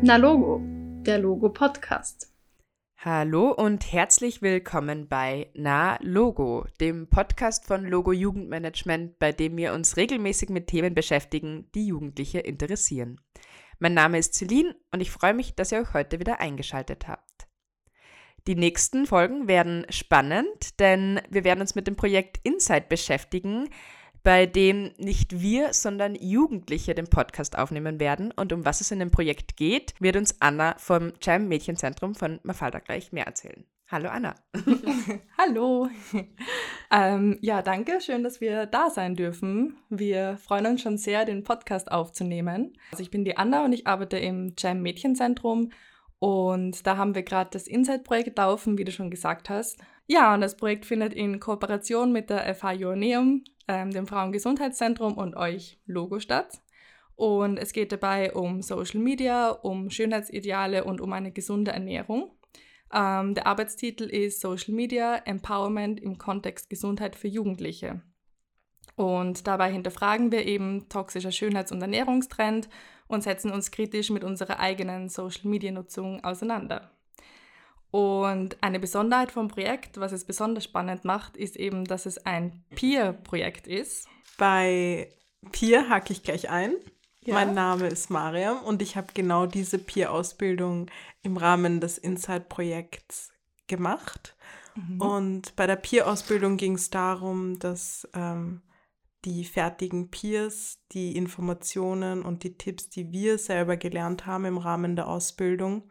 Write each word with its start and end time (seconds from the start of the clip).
Na 0.00 0.14
Logo, 0.14 0.60
der 1.02 1.18
Logo 1.18 1.48
Podcast. 1.48 2.32
Hallo 2.98 3.50
und 3.50 3.92
herzlich 3.92 4.42
willkommen 4.42 5.08
bei 5.08 5.50
Na 5.54 5.98
Logo, 6.02 6.66
dem 6.80 7.10
Podcast 7.10 7.66
von 7.66 7.84
Logo 7.84 8.12
Jugendmanagement, 8.12 9.18
bei 9.18 9.32
dem 9.32 9.56
wir 9.56 9.72
uns 9.72 9.96
regelmäßig 9.96 10.50
mit 10.50 10.68
Themen 10.68 10.94
beschäftigen, 10.94 11.68
die 11.74 11.88
Jugendliche 11.88 12.38
interessieren. 12.38 13.20
Mein 13.80 13.94
Name 13.94 14.18
ist 14.18 14.34
Celine 14.34 14.76
und 14.92 15.00
ich 15.00 15.10
freue 15.10 15.34
mich, 15.34 15.56
dass 15.56 15.72
ihr 15.72 15.80
euch 15.80 15.92
heute 15.94 16.20
wieder 16.20 16.38
eingeschaltet 16.38 17.08
habt. 17.08 17.48
Die 18.46 18.54
nächsten 18.54 19.04
Folgen 19.04 19.48
werden 19.48 19.84
spannend, 19.90 20.78
denn 20.78 21.20
wir 21.28 21.42
werden 21.42 21.60
uns 21.60 21.74
mit 21.74 21.88
dem 21.88 21.96
Projekt 21.96 22.38
Insight 22.44 22.88
beschäftigen, 22.88 23.68
bei 24.22 24.46
dem 24.46 24.92
nicht 24.98 25.40
wir, 25.40 25.72
sondern 25.72 26.14
Jugendliche 26.14 26.94
den 26.94 27.08
Podcast 27.08 27.56
aufnehmen 27.56 28.00
werden. 28.00 28.32
Und 28.32 28.52
um 28.52 28.64
was 28.64 28.80
es 28.80 28.90
in 28.90 28.98
dem 28.98 29.10
Projekt 29.10 29.56
geht, 29.56 29.94
wird 30.00 30.16
uns 30.16 30.36
Anna 30.40 30.74
vom 30.78 31.12
Jam 31.20 31.48
Mädchenzentrum 31.48 32.14
von 32.14 32.40
Mafalda 32.42 32.78
gleich 32.78 33.12
mehr 33.12 33.26
erzählen. 33.26 33.64
Hallo 33.90 34.10
Anna. 34.10 34.34
Hallo. 35.38 35.88
Ähm, 36.90 37.38
ja, 37.40 37.62
danke. 37.62 38.00
Schön, 38.00 38.22
dass 38.22 38.40
wir 38.40 38.66
da 38.66 38.90
sein 38.90 39.14
dürfen. 39.14 39.78
Wir 39.88 40.36
freuen 40.36 40.66
uns 40.66 40.82
schon 40.82 40.98
sehr, 40.98 41.24
den 41.24 41.42
Podcast 41.42 41.90
aufzunehmen. 41.90 42.74
Also 42.90 43.02
ich 43.02 43.10
bin 43.10 43.24
die 43.24 43.36
Anna 43.36 43.64
und 43.64 43.72
ich 43.72 43.86
arbeite 43.86 44.18
im 44.18 44.52
Jam 44.58 44.82
Mädchenzentrum 44.82 45.70
und 46.18 46.86
da 46.86 46.96
haben 46.96 47.14
wir 47.14 47.22
gerade 47.22 47.50
das 47.52 47.66
Insight-Projekt 47.66 48.36
laufen, 48.38 48.76
wie 48.76 48.84
du 48.84 48.92
schon 48.92 49.10
gesagt 49.10 49.48
hast. 49.48 49.78
Ja, 50.06 50.34
und 50.34 50.40
das 50.40 50.56
Projekt 50.56 50.84
findet 50.84 51.14
in 51.14 51.38
Kooperation 51.38 52.12
mit 52.12 52.30
der 52.30 52.54
FH 52.54 52.72
Joanneum 52.72 53.44
ähm, 53.68 53.92
dem 53.92 54.06
Frauengesundheitszentrum 54.06 55.16
und 55.16 55.36
euch 55.36 55.78
Logo 55.86 56.18
statt. 56.18 56.60
Und 57.14 57.58
es 57.58 57.72
geht 57.72 57.92
dabei 57.92 58.32
um 58.32 58.62
Social 58.62 59.00
Media, 59.00 59.50
um 59.50 59.90
Schönheitsideale 59.90 60.84
und 60.84 61.00
um 61.00 61.12
eine 61.12 61.32
gesunde 61.32 61.72
Ernährung. 61.72 62.30
Ähm, 62.92 63.34
der 63.34 63.46
Arbeitstitel 63.46 64.04
ist 64.04 64.40
Social 64.40 64.74
Media 64.74 65.16
Empowerment 65.16 66.00
im 66.00 66.16
Kontext 66.16 66.70
Gesundheit 66.70 67.16
für 67.16 67.28
Jugendliche. 67.28 68.02
Und 68.96 69.46
dabei 69.46 69.70
hinterfragen 69.70 70.32
wir 70.32 70.46
eben 70.46 70.88
toxischer 70.88 71.30
Schönheits- 71.30 71.70
und 71.70 71.80
Ernährungstrend 71.80 72.68
und 73.06 73.22
setzen 73.22 73.52
uns 73.52 73.70
kritisch 73.70 74.10
mit 74.10 74.24
unserer 74.24 74.58
eigenen 74.58 75.08
Social-Media-Nutzung 75.08 76.24
auseinander. 76.24 76.90
Und 77.90 78.62
eine 78.62 78.80
Besonderheit 78.80 79.32
vom 79.32 79.48
Projekt, 79.48 79.98
was 79.98 80.12
es 80.12 80.24
besonders 80.24 80.64
spannend 80.64 81.04
macht, 81.04 81.36
ist 81.36 81.56
eben, 81.56 81.84
dass 81.84 82.06
es 82.06 82.18
ein 82.26 82.62
Peer-Projekt 82.74 83.66
ist. 83.66 84.06
Bei 84.36 85.10
Peer 85.52 85.88
hake 85.88 86.12
ich 86.12 86.22
gleich 86.22 86.50
ein. 86.50 86.74
Ja. 87.22 87.34
Mein 87.34 87.54
Name 87.54 87.88
ist 87.88 88.10
Mariam 88.10 88.58
und 88.62 88.80
ich 88.82 88.96
habe 88.96 89.08
genau 89.12 89.46
diese 89.46 89.78
Peer-Ausbildung 89.78 90.90
im 91.22 91.36
Rahmen 91.36 91.80
des 91.80 91.98
Inside-Projekts 91.98 93.32
gemacht. 93.66 94.36
Mhm. 94.74 95.00
Und 95.00 95.56
bei 95.56 95.66
der 95.66 95.76
Peer-Ausbildung 95.76 96.56
ging 96.56 96.74
es 96.74 96.90
darum, 96.90 97.58
dass 97.58 98.08
ähm, 98.14 98.62
die 99.24 99.44
fertigen 99.44 100.10
Peers 100.10 100.78
die 100.92 101.16
Informationen 101.16 102.22
und 102.22 102.44
die 102.44 102.56
Tipps, 102.56 102.88
die 102.88 103.12
wir 103.12 103.38
selber 103.38 103.76
gelernt 103.76 104.26
haben 104.26 104.44
im 104.44 104.58
Rahmen 104.58 104.96
der 104.96 105.08
Ausbildung, 105.08 105.82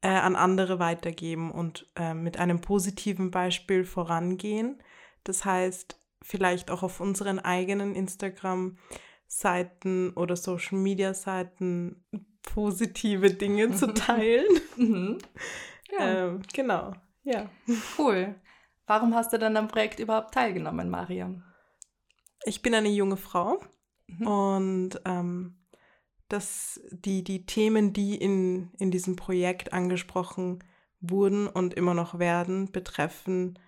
äh, 0.00 0.08
an 0.08 0.36
andere 0.36 0.78
weitergeben 0.78 1.50
und 1.50 1.86
äh, 1.96 2.14
mit 2.14 2.38
einem 2.38 2.60
positiven 2.60 3.30
Beispiel 3.30 3.84
vorangehen. 3.84 4.82
Das 5.24 5.44
heißt, 5.44 5.98
vielleicht 6.22 6.70
auch 6.70 6.82
auf 6.82 7.00
unseren 7.00 7.38
eigenen 7.38 7.94
Instagram-Seiten 7.94 10.10
oder 10.10 10.36
Social-Media-Seiten 10.36 12.04
positive 12.42 13.32
Dinge 13.32 13.74
zu 13.74 13.88
teilen. 13.94 14.46
mhm. 14.76 15.18
ja. 15.98 16.26
ähm, 16.26 16.42
genau, 16.52 16.92
ja. 17.24 17.50
Cool. 17.98 18.34
Warum 18.86 19.14
hast 19.14 19.32
du 19.32 19.38
dann 19.38 19.56
am 19.56 19.68
Projekt 19.68 20.00
überhaupt 20.00 20.32
teilgenommen, 20.32 20.88
Mariam? 20.88 21.42
Ich 22.44 22.62
bin 22.62 22.74
eine 22.74 22.88
junge 22.88 23.18
Frau 23.18 23.60
mhm. 24.06 24.26
und 24.26 25.00
ähm, 25.04 25.57
dass 26.28 26.80
die, 26.90 27.24
die 27.24 27.46
Themen, 27.46 27.92
die 27.92 28.16
in, 28.16 28.70
in 28.78 28.90
diesem 28.90 29.16
Projekt 29.16 29.72
angesprochen 29.72 30.62
wurden 31.00 31.46
und 31.46 31.74
immer 31.74 31.94
noch 31.94 32.18
werden, 32.18 32.70
betreffen 32.70 33.58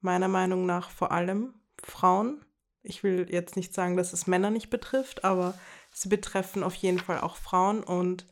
meiner 0.00 0.28
Meinung 0.28 0.66
nach 0.66 0.90
vor 0.90 1.12
allem 1.12 1.54
Frauen. 1.82 2.44
Ich 2.82 3.02
will 3.02 3.26
jetzt 3.30 3.56
nicht 3.56 3.74
sagen, 3.74 3.96
dass 3.96 4.12
es 4.12 4.26
Männer 4.26 4.50
nicht 4.50 4.70
betrifft, 4.70 5.24
aber 5.24 5.54
sie 5.90 6.08
betreffen 6.08 6.62
auf 6.62 6.74
jeden 6.74 6.98
Fall 6.98 7.20
auch 7.20 7.36
Frauen 7.36 7.82
und 7.82 8.26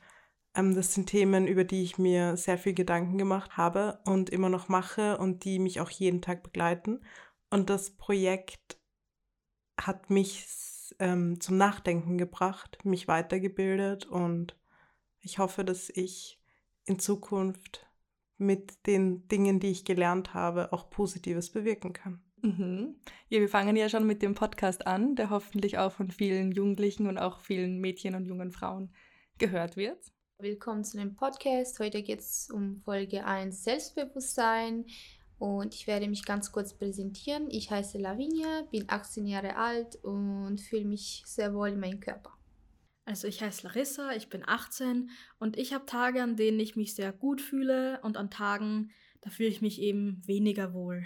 ähm, 0.55 0.75
das 0.75 0.95
sind 0.95 1.07
Themen, 1.07 1.47
über 1.47 1.65
die 1.65 1.83
ich 1.83 1.99
mir 1.99 2.37
sehr 2.37 2.59
viel 2.59 2.75
Gedanken 2.75 3.19
gemacht 3.19 3.57
habe 3.57 4.01
und 4.05 4.31
immer 4.31 4.49
noch 4.49 4.69
mache 4.69 5.19
und 5.19 5.45
die 5.45 5.59
mich 5.59 5.81
auch 5.81 5.91
jeden 5.91 6.21
Tag 6.21 6.43
begleiten. 6.43 7.01
Und 7.51 7.71
das 7.71 7.91
Projekt 7.91 8.79
hat 9.79 10.11
mich 10.11 10.47
ähm, 10.99 11.41
zum 11.41 11.57
Nachdenken 11.57 12.19
gebracht, 12.19 12.79
mich 12.85 13.09
weitergebildet 13.09 14.07
und 14.07 14.57
ich 15.21 15.39
hoffe, 15.39 15.65
dass 15.65 15.89
ich 15.91 16.41
in 16.85 16.99
Zukunft 16.99 17.87
mit 18.39 18.87
den 18.87 19.29
Dingen, 19.29 19.61
die 19.61 19.71
ich 19.71 19.85
gelernt 19.85 20.35
habe, 20.35 20.73
auch 20.73 20.91
Positives 20.91 21.51
bewirken 21.51 21.93
kann. 21.93 22.23
Mhm. 22.43 22.97
Ja, 23.29 23.39
wir 23.39 23.49
fangen 23.49 23.77
ja 23.77 23.89
schon 23.89 24.07
mit 24.07 24.21
dem 24.21 24.35
Podcast 24.35 24.87
an, 24.87 25.15
der 25.15 25.31
hoffentlich 25.31 25.79
auch 25.79 25.93
von 25.93 26.11
vielen 26.11 26.51
Jugendlichen 26.51 27.07
und 27.07 27.19
auch 27.19 27.39
vielen 27.39 27.79
Mädchen 27.81 28.17
und 28.17 28.27
jungen 28.27 28.51
Frauen 28.51 28.93
gehört 29.39 29.77
wird. 29.77 30.13
Willkommen 30.39 30.83
zu 30.83 30.97
dem 30.97 31.15
Podcast. 31.15 31.79
Heute 31.79 32.03
geht 32.03 32.19
es 32.19 32.51
um 32.51 32.81
Folge 32.81 33.25
1 33.25 33.63
Selbstbewusstsein 33.63 34.87
und 35.43 35.75
ich 35.75 35.89
werde 35.89 36.07
mich 36.07 36.25
ganz 36.25 36.53
kurz 36.53 36.73
präsentieren. 36.73 37.51
Ich 37.51 37.69
heiße 37.69 37.99
Lavinia, 37.99 38.63
bin 38.71 38.85
18 38.87 39.27
Jahre 39.27 39.57
alt 39.57 39.97
und 39.97 40.61
fühle 40.61 40.85
mich 40.85 41.25
sehr 41.27 41.53
wohl 41.53 41.71
in 41.71 41.81
meinem 41.81 41.99
Körper. 41.99 42.31
Also 43.07 43.27
ich 43.27 43.43
heiße 43.43 43.67
Larissa, 43.67 44.13
ich 44.13 44.29
bin 44.29 44.45
18 44.47 45.11
und 45.41 45.59
ich 45.59 45.75
habe 45.75 45.85
Tage, 45.85 46.23
an 46.23 46.37
denen 46.37 46.61
ich 46.61 46.77
mich 46.77 46.95
sehr 46.95 47.13
gut 47.13 47.41
fühle 47.41 47.99
und 48.03 48.17
an 48.17 48.31
Tagen, 48.31 48.93
da 49.21 49.31
fühle 49.31 49.49
ich 49.49 49.61
mich 49.61 49.81
eben 49.81 50.23
weniger 50.27 50.75
wohl. 50.75 51.05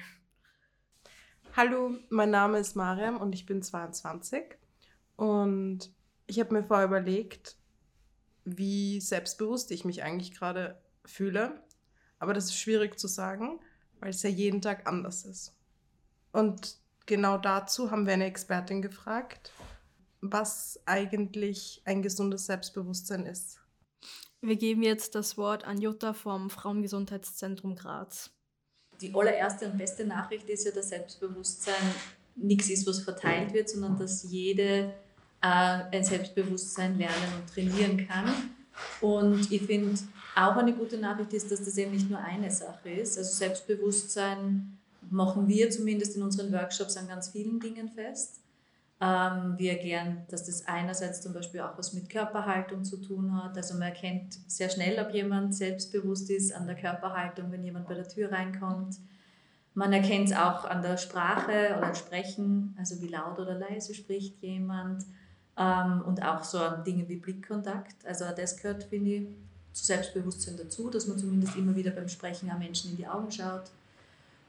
Hallo, 1.56 1.96
mein 2.10 2.28
Name 2.28 2.58
ist 2.58 2.76
Mariam 2.76 3.16
und 3.16 3.34
ich 3.34 3.46
bin 3.46 3.62
22 3.62 4.42
und 5.16 5.90
ich 6.26 6.40
habe 6.40 6.52
mir 6.52 6.62
vorher 6.62 6.88
überlegt, 6.88 7.56
wie 8.44 9.00
selbstbewusst 9.00 9.70
ich 9.70 9.86
mich 9.86 10.02
eigentlich 10.02 10.32
gerade 10.32 10.78
fühle. 11.06 11.64
Aber 12.18 12.34
das 12.34 12.44
ist 12.44 12.58
schwierig 12.58 12.98
zu 12.98 13.08
sagen 13.08 13.60
weil 14.00 14.10
es 14.10 14.22
ja 14.22 14.30
jeden 14.30 14.60
Tag 14.60 14.86
anders 14.86 15.24
ist. 15.24 15.52
Und 16.32 16.76
genau 17.06 17.38
dazu 17.38 17.90
haben 17.90 18.06
wir 18.06 18.14
eine 18.14 18.26
Expertin 18.26 18.82
gefragt, 18.82 19.52
was 20.20 20.80
eigentlich 20.86 21.82
ein 21.84 22.02
gesundes 22.02 22.46
Selbstbewusstsein 22.46 23.26
ist. 23.26 23.60
Wir 24.40 24.56
geben 24.56 24.82
jetzt 24.82 25.14
das 25.14 25.36
Wort 25.38 25.64
an 25.64 25.80
Jutta 25.80 26.12
vom 26.12 26.50
Frauengesundheitszentrum 26.50 27.74
Graz. 27.74 28.30
Die 29.00 29.14
allererste 29.14 29.70
und 29.70 29.78
beste 29.78 30.04
Nachricht 30.06 30.48
ist 30.48 30.64
ja, 30.64 30.72
dass 30.72 30.90
Selbstbewusstsein 30.90 31.74
nichts 32.34 32.68
ist, 32.68 32.86
was 32.86 33.00
verteilt 33.00 33.52
wird, 33.52 33.68
sondern 33.68 33.98
dass 33.98 34.24
jede 34.24 34.94
äh, 35.42 35.84
ein 35.90 36.04
Selbstbewusstsein 36.04 36.98
lernen 36.98 37.32
und 37.40 37.52
trainieren 37.52 38.06
kann. 38.06 38.32
Und 39.00 39.50
ich 39.50 39.62
finde, 39.62 39.98
auch 40.36 40.56
eine 40.56 40.74
gute 40.74 40.98
Nachricht 40.98 41.32
ist, 41.32 41.50
dass 41.50 41.64
das 41.64 41.78
eben 41.78 41.92
nicht 41.92 42.10
nur 42.10 42.20
eine 42.20 42.50
Sache 42.50 42.90
ist. 42.90 43.16
Also 43.16 43.32
Selbstbewusstsein 43.32 44.78
machen 45.10 45.48
wir 45.48 45.70
zumindest 45.70 46.16
in 46.16 46.22
unseren 46.22 46.52
Workshops 46.52 46.96
an 46.96 47.08
ganz 47.08 47.30
vielen 47.30 47.58
Dingen 47.58 47.88
fest. 47.88 48.40
Ähm, 49.00 49.54
wir 49.56 49.72
erklären, 49.72 50.26
dass 50.28 50.44
das 50.44 50.66
einerseits 50.66 51.22
zum 51.22 51.32
Beispiel 51.32 51.60
auch 51.60 51.76
was 51.78 51.94
mit 51.94 52.10
Körperhaltung 52.10 52.84
zu 52.84 52.98
tun 52.98 53.42
hat. 53.42 53.56
Also 53.56 53.74
man 53.74 53.88
erkennt 53.88 54.38
sehr 54.46 54.68
schnell, 54.68 54.98
ob 55.04 55.12
jemand 55.14 55.54
selbstbewusst 55.54 56.30
ist 56.30 56.52
an 56.54 56.66
der 56.66 56.76
Körperhaltung, 56.76 57.50
wenn 57.50 57.62
jemand 57.62 57.88
bei 57.88 57.94
der 57.94 58.08
Tür 58.08 58.30
reinkommt. 58.30 58.96
Man 59.74 59.92
erkennt 59.92 60.30
es 60.30 60.36
auch 60.36 60.64
an 60.64 60.82
der 60.82 60.96
Sprache 60.96 61.76
oder 61.78 61.94
Sprechen, 61.94 62.74
also 62.78 63.00
wie 63.00 63.08
laut 63.08 63.38
oder 63.38 63.54
leise 63.54 63.94
spricht 63.94 64.42
jemand. 64.42 65.04
Ähm, 65.58 66.02
und 66.06 66.22
auch 66.22 66.44
so 66.44 66.58
an 66.58 66.84
Dinge 66.84 67.08
wie 67.08 67.16
Blickkontakt. 67.16 68.06
Also 68.06 68.24
das 68.34 68.56
gehört, 68.56 68.84
finde 68.84 69.10
ich, 69.10 69.28
zu 69.76 69.84
Selbstbewusstsein 69.84 70.56
dazu, 70.56 70.88
dass 70.88 71.06
man 71.06 71.18
zumindest 71.18 71.54
immer 71.54 71.76
wieder 71.76 71.90
beim 71.90 72.08
Sprechen 72.08 72.50
auch 72.50 72.58
Menschen 72.58 72.92
in 72.92 72.96
die 72.96 73.06
Augen 73.06 73.30
schaut 73.30 73.64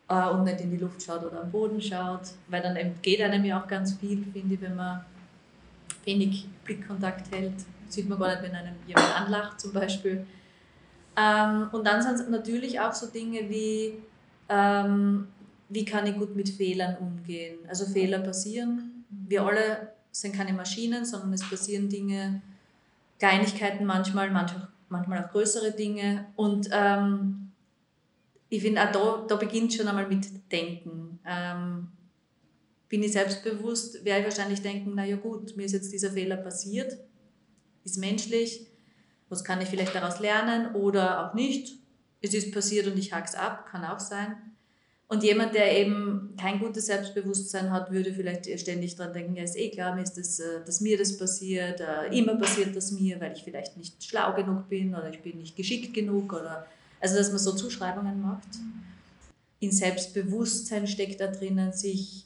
äh, 0.08 0.30
und 0.30 0.46
nicht 0.46 0.62
in 0.62 0.72
die 0.72 0.78
Luft 0.78 1.04
schaut 1.04 1.24
oder 1.26 1.42
am 1.42 1.52
Boden 1.52 1.82
schaut, 1.82 2.22
weil 2.48 2.62
dann 2.62 2.78
geht 3.02 3.20
einem 3.20 3.44
ja 3.44 3.62
auch 3.62 3.68
ganz 3.68 3.94
viel, 3.96 4.24
finde 4.32 4.56
ich, 4.56 4.62
wenn 4.62 4.76
man 4.76 5.04
wenig 6.06 6.48
Blickkontakt 6.64 7.30
hält. 7.36 7.56
Sieht 7.90 8.08
man 8.08 8.18
gar 8.18 8.30
nicht, 8.30 8.44
wenn 8.44 8.56
einem 8.56 8.76
jemand 8.88 9.22
anlacht 9.22 9.60
zum 9.60 9.74
Beispiel. 9.74 10.26
Ähm, 11.18 11.68
und 11.74 11.86
dann 11.86 12.02
sind 12.02 12.16
es 12.16 12.30
natürlich 12.30 12.80
auch 12.80 12.94
so 12.94 13.08
Dinge 13.08 13.50
wie, 13.50 13.96
ähm, 14.48 15.28
wie 15.68 15.84
kann 15.84 16.08
ich 16.08 16.16
gut 16.16 16.38
mit 16.38 16.48
Fehlern 16.48 16.96
umgehen. 16.98 17.58
Also 17.68 17.86
Fehler 17.86 18.20
passieren. 18.20 19.04
Wir 19.10 19.44
alle 19.44 19.92
sind 20.12 20.34
keine 20.34 20.54
Maschinen, 20.54 21.04
sondern 21.04 21.34
es 21.34 21.50
passieren 21.50 21.90
Dinge, 21.90 22.42
Kleinigkeiten 23.20 23.86
manchmal, 23.86 24.32
manchmal 24.32 24.70
manchmal 24.90 25.24
auch 25.24 25.32
größere 25.32 25.72
Dinge. 25.72 26.28
Und 26.36 26.70
ähm, 26.72 27.52
ich 28.50 28.62
finde, 28.62 28.90
da, 28.94 29.26
da 29.28 29.36
beginnt 29.36 29.74
schon 29.74 29.88
einmal 29.88 30.08
mit 30.08 30.28
Denken. 30.52 31.20
Ähm, 31.26 31.90
bin 32.90 33.04
ich 33.04 33.12
selbstbewusst, 33.12 34.06
werde 34.06 34.22
ich 34.22 34.26
wahrscheinlich 34.26 34.62
denken, 34.62 34.96
naja 34.96 35.18
gut, 35.18 35.58
mir 35.58 35.66
ist 35.66 35.74
jetzt 35.74 35.92
dieser 35.92 36.12
Fehler 36.12 36.38
passiert, 36.38 36.98
ist 37.84 37.98
menschlich, 37.98 38.68
was 39.30 39.44
kann 39.44 39.62
ich 39.62 39.68
vielleicht 39.68 39.94
daraus 39.94 40.20
lernen 40.20 40.74
oder 40.74 41.28
auch 41.28 41.34
nicht. 41.34 41.80
Es 42.22 42.34
ist 42.34 42.54
passiert 42.54 42.88
und 42.88 42.98
ich 42.98 43.14
hake 43.14 43.28
es 43.28 43.36
ab, 43.36 43.68
kann 43.70 43.84
auch 43.84 44.00
sein. 44.00 44.38
Und 45.10 45.24
jemand, 45.24 45.56
der 45.56 45.78
eben 45.78 46.36
kein 46.38 46.60
gutes 46.60 46.88
Selbstbewusstsein 46.88 47.72
hat, 47.72 47.92
würde 47.92 48.14
vielleicht 48.14 48.60
ständig 48.60 48.96
daran 48.98 49.14
denken, 49.14 49.36
ja, 49.38 49.44
ist 49.44 49.56
eh 49.56 49.70
klar, 49.70 49.96
mir 49.96 50.04
ist 50.04 50.18
das, 50.18 50.40
äh, 50.40 50.64
dass 50.66 50.82
mir 50.82 50.98
das 50.98 51.18
passiert, 51.18 51.80
äh, 51.80 52.18
immer 52.18 52.36
passiert 52.36 52.76
das 52.76 52.92
mir, 52.92 53.20
weil 53.22 53.32
ich 53.32 53.44
vielleicht 53.44 53.78
nicht 53.78 54.04
schlau 54.04 54.34
genug 54.34 54.68
bin 54.68 54.94
oder 54.94 55.10
ich 55.10 55.22
bin 55.22 55.38
nicht 55.38 55.56
geschickt 55.56 55.94
genug 55.94 56.34
oder 56.34 56.68
also 57.00 57.16
dass 57.16 57.30
man 57.30 57.40
so 57.40 57.54
Zuschreibungen 57.54 58.22
macht. 58.22 58.48
In 59.60 59.72
Selbstbewusstsein 59.72 60.88
steckt 60.88 61.22
da 61.22 61.28
drinnen, 61.28 61.72
sich 61.72 62.26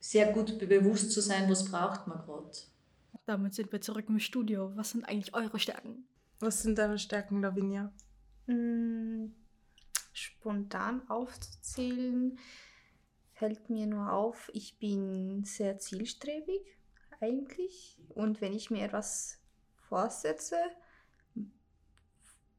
sehr 0.00 0.32
gut 0.32 0.58
bewusst 0.58 1.12
zu 1.12 1.20
sein, 1.20 1.48
was 1.48 1.64
braucht 1.64 2.06
man 2.06 2.18
gerade. 2.18 2.50
Damit 3.26 3.54
sind 3.54 3.72
wir 3.72 3.80
zurück 3.80 4.06
im 4.08 4.18
Studio. 4.18 4.72
Was 4.74 4.90
sind 4.90 5.04
eigentlich 5.04 5.34
eure 5.34 5.58
Stärken? 5.58 6.04
Was 6.40 6.62
sind 6.62 6.76
deine 6.76 6.98
Stärken, 6.98 7.40
Lavinia? 7.40 7.90
Mm, 8.46 9.28
spontan 10.14 11.08
aufzuzählen, 11.10 12.38
fällt 13.32 13.68
mir 13.68 13.86
nur 13.86 14.12
auf, 14.12 14.50
ich 14.54 14.78
bin 14.78 15.44
sehr 15.44 15.78
zielstrebig 15.78 16.62
eigentlich. 17.20 17.98
Und 18.08 18.40
wenn 18.40 18.52
ich 18.52 18.70
mir 18.70 18.84
etwas 18.84 19.40
vorsetze, 19.88 20.56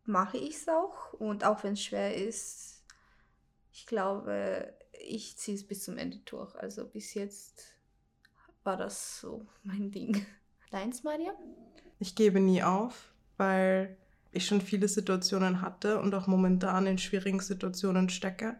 mache 0.05 0.37
ich 0.37 0.55
es 0.55 0.67
auch. 0.67 1.13
Und 1.13 1.43
auch 1.43 1.63
wenn 1.63 1.73
es 1.73 1.83
schwer 1.83 2.15
ist, 2.15 2.83
ich 3.71 3.85
glaube, 3.85 4.77
ich 4.93 5.37
ziehe 5.37 5.55
es 5.55 5.67
bis 5.67 5.83
zum 5.83 5.97
Ende 5.97 6.19
durch. 6.19 6.55
Also 6.55 6.87
bis 6.87 7.13
jetzt 7.13 7.75
war 8.63 8.77
das 8.77 9.19
so 9.19 9.45
mein 9.63 9.91
Ding. 9.91 10.25
Deins, 10.71 11.03
Maria? 11.03 11.33
Ich 11.99 12.15
gebe 12.15 12.39
nie 12.39 12.63
auf, 12.63 13.13
weil 13.37 13.97
ich 14.35 14.45
schon 14.45 14.61
viele 14.61 14.87
Situationen 14.87 15.61
hatte 15.61 15.99
und 15.99 16.13
auch 16.13 16.27
momentan 16.27 16.87
in 16.87 16.97
schwierigen 16.97 17.39
Situationen 17.39 18.09
stecke. 18.09 18.57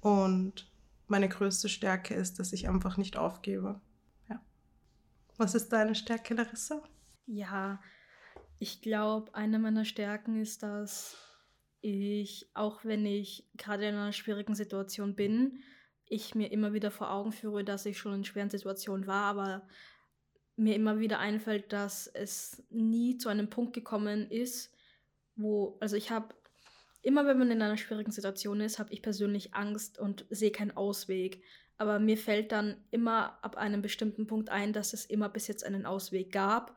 Und 0.00 0.70
meine 1.06 1.28
größte 1.28 1.68
Stärke 1.68 2.14
ist, 2.14 2.38
dass 2.38 2.52
ich 2.52 2.68
einfach 2.68 2.96
nicht 2.96 3.16
aufgebe. 3.16 3.80
Ja. 4.28 4.40
Was 5.36 5.54
ist 5.54 5.70
deine 5.72 5.94
Stärke, 5.94 6.34
Larissa? 6.34 6.82
Ja, 7.26 7.80
ich 8.58 8.82
glaube, 8.82 9.34
eine 9.34 9.58
meiner 9.58 9.84
Stärken 9.84 10.40
ist, 10.40 10.62
dass 10.62 11.16
ich, 11.80 12.50
auch 12.54 12.84
wenn 12.84 13.06
ich 13.06 13.48
gerade 13.56 13.88
in 13.88 13.94
einer 13.94 14.12
schwierigen 14.12 14.54
Situation 14.54 15.14
bin, 15.14 15.62
ich 16.06 16.34
mir 16.34 16.50
immer 16.50 16.72
wieder 16.72 16.90
vor 16.90 17.10
Augen 17.10 17.32
führe, 17.32 17.64
dass 17.64 17.86
ich 17.86 17.98
schon 17.98 18.14
in 18.14 18.24
schweren 18.24 18.50
Situationen 18.50 19.06
war, 19.06 19.24
aber 19.24 19.66
mir 20.58 20.74
immer 20.74 20.98
wieder 20.98 21.18
einfällt, 21.18 21.72
dass 21.72 22.08
es 22.08 22.62
nie 22.70 23.16
zu 23.16 23.28
einem 23.28 23.48
Punkt 23.48 23.72
gekommen 23.72 24.30
ist, 24.30 24.74
wo, 25.36 25.78
also 25.80 25.96
ich 25.96 26.10
habe, 26.10 26.34
immer 27.02 27.26
wenn 27.26 27.38
man 27.38 27.50
in 27.50 27.62
einer 27.62 27.76
schwierigen 27.76 28.10
Situation 28.10 28.60
ist, 28.60 28.78
habe 28.78 28.92
ich 28.92 29.02
persönlich 29.02 29.54
Angst 29.54 29.98
und 29.98 30.26
sehe 30.30 30.50
keinen 30.50 30.76
Ausweg. 30.76 31.42
Aber 31.76 32.00
mir 32.00 32.18
fällt 32.18 32.50
dann 32.50 32.84
immer 32.90 33.42
ab 33.44 33.56
einem 33.56 33.82
bestimmten 33.82 34.26
Punkt 34.26 34.50
ein, 34.50 34.72
dass 34.72 34.92
es 34.92 35.04
immer 35.06 35.28
bis 35.28 35.46
jetzt 35.46 35.64
einen 35.64 35.86
Ausweg 35.86 36.32
gab 36.32 36.76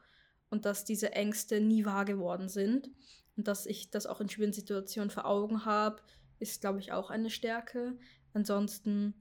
und 0.52 0.66
dass 0.66 0.86
diese 0.86 1.14
Ängste 1.14 1.60
nie 1.60 1.86
wahr 1.86 2.06
geworden 2.06 2.50
sind. 2.50 2.92
Und 3.36 3.48
dass 3.48 3.66
ich 3.66 3.90
das 3.90 4.06
auch 4.06 4.22
in 4.22 4.30
schwierigen 4.30 4.54
Situationen 4.54 5.10
vor 5.10 5.26
Augen 5.26 5.66
habe, 5.66 6.04
ist, 6.38 6.62
glaube 6.62 6.80
ich, 6.80 6.92
auch 6.92 7.10
eine 7.10 7.32
Stärke. 7.32 7.98
Ansonsten 8.34 9.16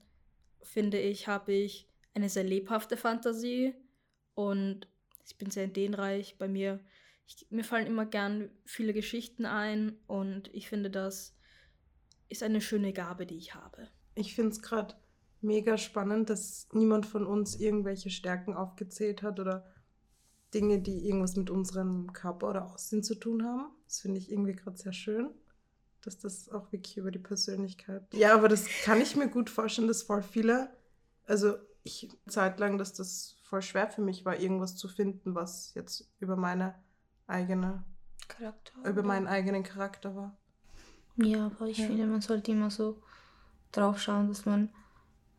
finde 0.62 0.98
ich, 0.98 1.28
habe 1.28 1.52
ich 1.52 1.88
eine 2.12 2.28
sehr 2.28 2.44
lebhafte 2.44 2.98
Fantasie 2.98 3.74
und 4.34 4.88
ich 5.26 5.36
bin 5.38 5.50
sehr 5.50 5.66
ideenreich. 5.66 6.36
Bei 6.38 6.48
mir, 6.48 6.80
ich, 7.26 7.46
mir 7.50 7.64
fallen 7.64 7.86
immer 7.86 8.06
gern 8.06 8.50
viele 8.64 8.92
Geschichten 8.92 9.46
ein 9.46 9.96
und 10.06 10.52
ich 10.54 10.68
finde, 10.68 10.90
das 10.90 11.36
ist 12.28 12.42
eine 12.42 12.60
schöne 12.60 12.92
Gabe, 12.92 13.26
die 13.26 13.36
ich 13.36 13.54
habe. 13.54 13.88
Ich 14.14 14.34
finde 14.34 14.50
es 14.50 14.62
gerade 14.62 14.94
mega 15.40 15.78
spannend, 15.78 16.30
dass 16.30 16.68
niemand 16.72 17.06
von 17.06 17.26
uns 17.26 17.56
irgendwelche 17.56 18.10
Stärken 18.10 18.54
aufgezählt 18.54 19.22
hat 19.22 19.40
oder 19.40 19.64
Dinge, 20.52 20.80
die 20.80 21.06
irgendwas 21.06 21.36
mit 21.36 21.50
unserem 21.50 22.12
Körper 22.12 22.50
oder 22.50 22.72
Aussehen 22.72 23.02
zu 23.02 23.14
tun 23.14 23.44
haben. 23.44 23.72
Das 23.84 24.00
finde 24.00 24.18
ich 24.18 24.30
irgendwie 24.30 24.54
gerade 24.54 24.76
sehr 24.76 24.92
schön, 24.92 25.30
dass 26.02 26.18
das 26.18 26.48
auch 26.48 26.72
wirklich 26.72 26.96
über 26.96 27.10
die 27.10 27.18
Persönlichkeit. 27.18 28.02
Ja, 28.12 28.34
aber 28.34 28.48
das 28.48 28.66
kann 28.84 29.00
ich 29.00 29.16
mir 29.16 29.28
gut 29.28 29.48
vorstellen, 29.48 29.88
dass 29.88 30.02
voll 30.02 30.22
viele, 30.22 30.76
also 31.24 31.54
ich 31.82 32.08
zeitlang, 32.28 32.78
dass 32.78 32.92
das 32.92 33.36
voll 33.50 33.62
schwer 33.62 33.88
für 33.90 34.00
mich 34.00 34.24
war, 34.24 34.38
irgendwas 34.38 34.76
zu 34.76 34.88
finden, 34.88 35.34
was 35.34 35.74
jetzt 35.74 36.08
über 36.20 36.36
meine 36.36 36.74
eigene 37.26 37.84
Charakter. 38.28 38.72
über 38.88 39.02
meinen 39.02 39.26
eigenen 39.26 39.64
Charakter 39.64 40.14
war. 40.14 40.38
Ja, 41.16 41.46
aber 41.46 41.66
ich 41.66 41.78
Ja. 41.78 41.86
finde, 41.86 42.06
man 42.06 42.20
sollte 42.20 42.52
immer 42.52 42.70
so 42.70 43.02
drauf 43.72 44.00
schauen, 44.00 44.28
dass 44.28 44.46
man 44.46 44.70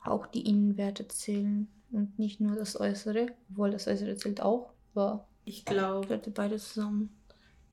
auch 0.04 0.28
die 0.28 0.46
Innenwerte 0.48 1.08
zählen 1.08 1.69
und 1.92 2.19
nicht 2.19 2.42
nur 2.42 2.56
das 2.56 2.78
Äußere, 2.80 3.28
obwohl 3.50 3.72
das 3.72 3.88
Äußere 3.88 4.16
zählt 4.18 4.42
auch, 4.42 4.74
aber 4.94 5.28
Ich 5.46 5.63
glaube, 5.66 6.08
gehört 6.08 6.34
beides 6.34 6.74
zusammen. 6.74 7.16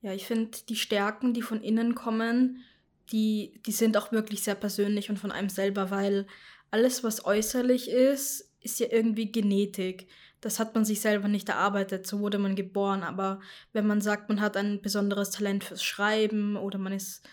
Ja, 0.01 0.13
ich 0.13 0.25
finde, 0.25 0.57
die 0.69 0.77
Stärken, 0.77 1.33
die 1.33 1.41
von 1.41 1.61
innen 1.61 1.95
kommen, 1.95 2.63
die, 3.11 3.61
die 3.65 3.73
sind 3.73 3.97
auch 3.97 4.13
wirklich 4.13 4.43
sehr 4.43 4.55
persönlich 4.55 5.09
und 5.09 5.17
von 5.19 5.31
einem 5.31 5.49
selber, 5.49 5.91
weil 5.91 6.27
alles, 6.71 7.03
was 7.03 7.25
äußerlich 7.25 7.89
ist, 7.89 8.49
ist 8.61 8.79
ja 8.79 8.87
irgendwie 8.91 9.31
Genetik. 9.31 10.07
Das 10.41 10.59
hat 10.59 10.73
man 10.75 10.85
sich 10.85 11.01
selber 11.01 11.27
nicht 11.27 11.49
erarbeitet, 11.49 12.07
so 12.07 12.19
wurde 12.19 12.37
man 12.37 12.55
geboren. 12.55 13.03
Aber 13.03 13.39
wenn 13.73 13.87
man 13.87 14.01
sagt, 14.01 14.29
man 14.29 14.41
hat 14.41 14.55
ein 14.55 14.81
besonderes 14.81 15.31
Talent 15.31 15.63
fürs 15.63 15.83
Schreiben 15.83 16.55
oder 16.55 16.77
man 16.77 16.93
ist 16.93 17.27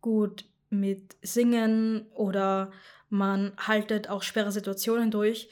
gut 0.00 0.44
mit 0.70 1.16
Singen 1.22 2.06
oder 2.14 2.70
man 3.10 3.52
haltet 3.56 4.08
auch 4.08 4.22
schwere 4.22 4.52
Situationen 4.52 5.10
durch, 5.10 5.48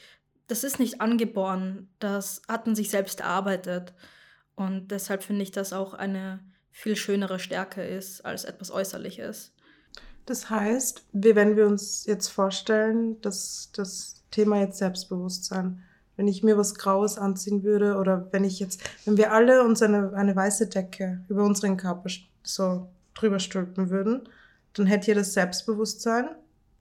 das 0.47 0.63
ist 0.63 0.79
nicht 0.79 1.01
angeboren. 1.01 1.89
Das 1.99 2.41
hat 2.47 2.65
man 2.65 2.75
sich 2.75 2.89
selbst 2.89 3.19
erarbeitet. 3.19 3.93
Und 4.55 4.89
deshalb 4.89 5.23
finde 5.23 5.43
ich, 5.43 5.51
dass 5.51 5.73
auch 5.73 5.93
eine 5.93 6.39
viel 6.71 6.95
schönere 6.95 7.39
Stärke 7.39 7.83
ist 7.83 8.25
als 8.25 8.43
etwas 8.43 8.71
Äußerliches. 8.71 9.53
Das 10.25 10.49
heißt, 10.49 11.05
wenn 11.13 11.55
wir 11.55 11.65
uns 11.65 12.05
jetzt 12.05 12.27
vorstellen, 12.27 13.19
dass 13.21 13.71
das 13.73 14.23
Thema 14.29 14.59
jetzt 14.59 14.77
Selbstbewusstsein, 14.77 15.83
wenn 16.17 16.27
ich 16.27 16.43
mir 16.43 16.57
was 16.57 16.75
Graues 16.75 17.17
anziehen 17.17 17.63
würde 17.63 17.95
oder 17.97 18.27
wenn 18.31 18.43
ich 18.43 18.59
jetzt, 18.59 18.81
wenn 19.05 19.17
wir 19.17 19.31
alle 19.31 19.63
uns 19.63 19.81
eine, 19.81 20.13
eine 20.13 20.35
weiße 20.35 20.67
Decke 20.67 21.21
über 21.29 21.43
unseren 21.43 21.77
Körper 21.77 22.09
so 22.43 22.89
drüber 23.13 23.39
stülpen 23.39 23.89
würden, 23.89 24.27
dann 24.73 24.85
hätte 24.87 25.07
ja 25.11 25.15
das 25.15 25.33
Selbstbewusstsein 25.33 26.27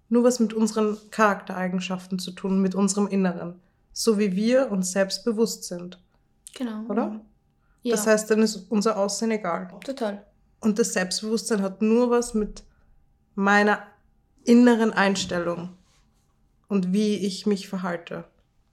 nur 0.08 0.24
was 0.24 0.40
mit 0.40 0.52
unseren 0.54 0.96
Charaktereigenschaften 1.10 2.18
zu 2.18 2.30
tun, 2.32 2.60
mit 2.60 2.74
unserem 2.74 3.06
Inneren. 3.08 3.60
So 3.92 4.18
wie 4.18 4.34
wir 4.36 4.70
uns 4.70 4.92
selbstbewusst 4.92 5.64
sind, 5.64 5.98
Genau. 6.54 6.84
oder? 6.88 7.20
Ja, 7.82 7.94
Das 7.96 8.06
heißt, 8.06 8.30
dann 8.30 8.40
ist 8.40 8.66
unser 8.70 8.96
Aussehen 8.98 9.30
egal. 9.30 9.68
total. 9.84 10.24
Und 10.60 10.78
das 10.78 10.92
Selbstbewusstsein 10.94 11.62
hat 11.62 11.82
nur 11.82 12.10
was 12.10 12.34
mit 12.34 12.64
meiner 13.34 13.80
inneren 14.44 14.92
Einstellung 14.92 15.70
und 16.68 16.92
wie 16.92 17.16
ich 17.16 17.46
mich 17.46 17.68
verhalte, 17.68 18.24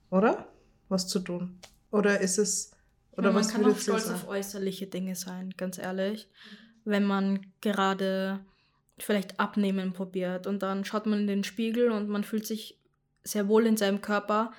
oder? 0.10 0.48
Was 0.94 1.08
zu 1.08 1.20
tun. 1.20 1.58
Oder 1.92 2.22
ist 2.22 2.38
es, 2.38 2.72
oder 3.14 3.28
Ja, 3.28 3.34
man 3.34 3.44
was 3.44 3.52
kann 3.52 3.66
auch 3.66 3.78
stolz 3.78 4.10
auf 4.10 4.28
äußerliche 4.28 4.88
Dinge 4.88 5.16
sein, 5.16 5.54
ganz 5.58 5.78
ehrlich. 5.80 6.28
Wenn 6.86 7.04
man 7.04 7.48
gerade 7.62 8.40
vielleicht 9.00 9.40
abnehmen 9.40 9.94
probiert 9.94 10.46
und 10.46 10.62
dann 10.62 10.86
schaut 10.86 11.08
man 11.08 11.22
in 11.22 11.28
den 11.28 11.44
Spiegel 11.44 11.92
und 11.92 12.10
man 12.10 12.24
fühlt 12.24 12.46
sich 12.46 12.80
sehr 13.24 13.48
wohl 13.48 13.66
in 13.66 13.76
seinem 13.76 14.02
Körper, 14.02 14.52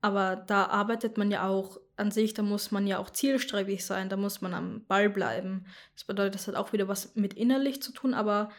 aber 0.00 0.36
da 0.36 0.66
arbeitet 0.66 1.18
man 1.18 1.30
ja 1.30 1.48
auch 1.48 1.80
an 1.96 2.10
sich, 2.10 2.34
da 2.34 2.42
muss 2.42 2.70
man 2.70 2.86
ja 2.86 2.98
auch 2.98 3.10
zielstrebig 3.10 3.84
sein, 3.84 4.08
da 4.08 4.16
muss 4.16 4.40
man 4.40 4.54
am 4.54 4.84
Ball 4.86 5.10
bleiben. 5.10 5.66
Das 5.94 6.04
bedeutet, 6.04 6.36
das 6.36 6.46
hat 6.46 6.54
auch 6.54 6.72
wieder 6.72 6.88
was 6.88 7.16
mit 7.16 7.34
innerlich 7.34 7.82
zu 7.82 7.92
tun, 7.92 8.14
aber 8.14 8.50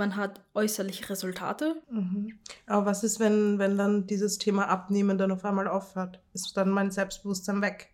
man 0.00 0.16
hat 0.16 0.40
äußerliche 0.54 1.08
Resultate. 1.10 1.80
Mhm. 1.90 2.40
Aber 2.66 2.86
was 2.86 3.04
ist, 3.04 3.20
wenn, 3.20 3.60
wenn 3.60 3.78
dann 3.78 4.08
dieses 4.08 4.38
Thema 4.38 4.66
Abnehmen 4.68 5.18
dann 5.18 5.30
auf 5.30 5.44
einmal 5.44 5.68
aufhört? 5.68 6.20
Ist 6.32 6.56
dann 6.56 6.70
mein 6.70 6.90
Selbstbewusstsein 6.90 7.62
weg? 7.62 7.90